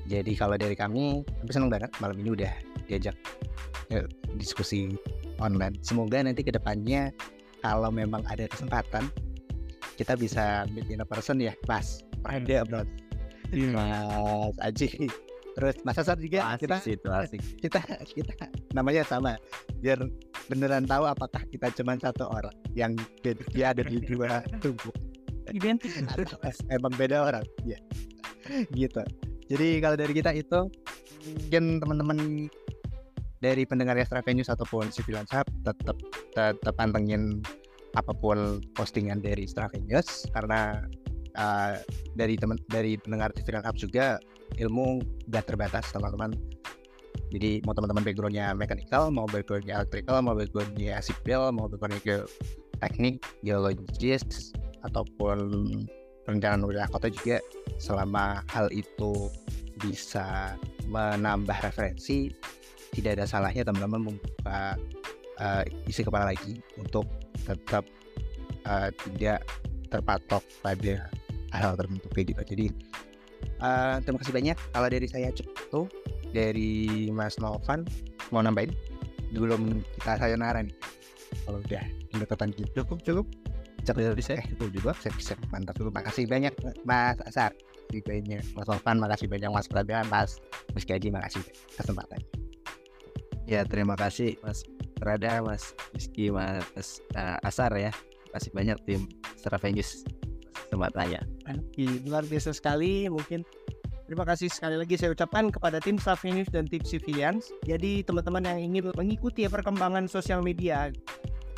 [0.08, 2.52] jadi kalau dari kami, kami senang banget malam ini udah
[2.88, 3.12] diajak
[3.92, 4.08] ya,
[4.40, 4.96] diskusi
[5.36, 5.76] online.
[5.84, 7.12] Semoga nanti ke depannya
[7.60, 9.12] kalau memang ada kesempatan
[10.00, 12.00] kita bisa meet in a person ya, Mas.
[12.24, 12.88] Ada bro.
[13.52, 13.76] Iya.
[13.76, 15.12] Mas Aji.
[15.58, 17.40] Terus Mas Asar juga asik kita situ, asik.
[17.68, 19.36] kita kita namanya sama
[19.84, 20.00] biar
[20.48, 22.96] beneran tahu apakah kita cuma satu orang yang
[23.52, 24.94] dia ada di dua tubuh
[25.58, 25.92] identik
[26.76, 27.78] emang beda orang ya
[28.72, 29.04] gitu.
[29.48, 30.68] Jadi kalau dari kita itu
[31.24, 32.18] mungkin teman-teman
[33.38, 35.96] dari pendengar Extra News ataupun Civil Hub tetap
[36.34, 37.40] tetap pantengin
[37.96, 40.84] apa pun postingan dari Extra News karena
[41.36, 41.80] uh,
[42.18, 44.20] dari teman dari pendengar Civil Hub juga
[44.56, 46.32] ilmu gak terbatas teman-teman.
[47.28, 52.24] Jadi mau teman-teman backgroundnya mechanical mau backgroundnya electrical mau backgroundnya sipil mau backgroundnya
[52.80, 55.38] teknik geologis ataupun
[56.28, 57.40] perencanaan wilayah kota juga
[57.80, 59.32] selama hal itu
[59.78, 60.58] bisa
[60.90, 62.28] menambah referensi
[62.92, 64.76] tidak ada salahnya teman-teman membuka
[65.40, 67.04] uh, isi kepala lagi untuk
[67.44, 67.84] tetap
[68.66, 69.44] uh, tidak
[69.88, 71.08] terpatok pada
[71.52, 72.42] hal-hal tertentu kayak gitu.
[72.56, 72.66] Jadi
[73.64, 74.56] uh, terima kasih banyak.
[74.74, 75.88] Kalau dari saya cukup
[76.32, 77.88] dari Mas Novan
[78.32, 78.72] mau nambahin?
[79.32, 80.76] Belum kita sayonara nih.
[81.44, 83.26] Kalau udah pendekatan gitu cukup cukup
[83.84, 85.90] cek bisa itu juga sip sip mantap dulu.
[85.94, 87.54] Makasih banyak Mas Asar.
[87.88, 90.38] Makasih banyak Mas Novan makasih banyak Mas Pradhan Mas
[90.76, 91.42] Mas Gaji makasih
[91.76, 92.20] kesempatan.
[93.48, 94.60] Ya terima kasih Mas
[95.00, 97.94] Prada Mas Rizky Mas uh, Asar ya.
[98.34, 99.08] Kasih banyak tim
[99.40, 100.04] Stravengis
[100.68, 101.24] kesempatannya
[102.04, 103.08] luar biasa sekali.
[103.08, 103.42] Mungkin
[104.08, 107.52] Terima kasih sekali lagi saya ucapkan kepada tim staff News dan tim Civilians.
[107.68, 110.88] Jadi teman-teman yang ingin mengikuti perkembangan sosial media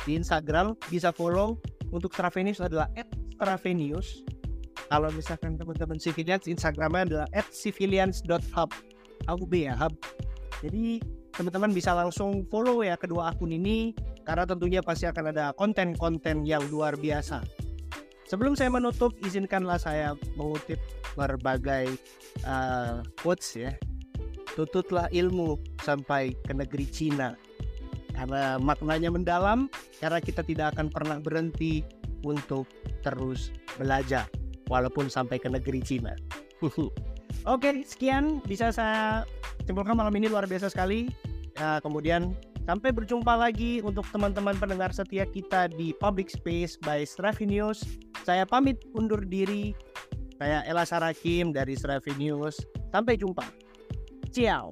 [0.03, 1.55] di Instagram bisa follow
[1.91, 2.87] untuk Stravenis adalah
[3.35, 4.23] @stravenius.
[4.91, 8.71] Kalau misalkan teman-teman civilians Instagramnya adalah @civilians.hub.
[9.29, 9.93] Hub ya, hub.
[10.65, 10.99] Jadi
[11.31, 13.95] teman-teman bisa langsung follow ya kedua akun ini
[14.27, 17.41] karena tentunya pasti akan ada konten-konten yang luar biasa.
[18.31, 20.79] Sebelum saya menutup, izinkanlah saya mengutip
[21.19, 21.91] berbagai
[22.47, 23.75] uh, quotes ya.
[24.55, 27.35] Tututlah ilmu sampai ke negeri Cina.
[28.11, 31.81] Karena maknanya mendalam, karena kita tidak akan pernah berhenti
[32.21, 32.69] untuk
[33.01, 33.49] terus
[33.81, 34.29] belajar
[34.69, 36.13] walaupun sampai ke negeri Cina.
[37.49, 39.25] Oke, sekian bisa saya
[39.65, 41.09] simpulkan malam ini luar biasa sekali.
[41.57, 42.37] Ya, kemudian
[42.69, 47.81] sampai berjumpa lagi untuk teman-teman pendengar setia kita di Public Space by Stravi News.
[48.21, 49.73] Saya pamit undur diri.
[50.37, 52.61] Saya Ella Sarakim dari Stravi News.
[52.93, 53.45] Sampai jumpa.
[54.29, 54.69] Ciao.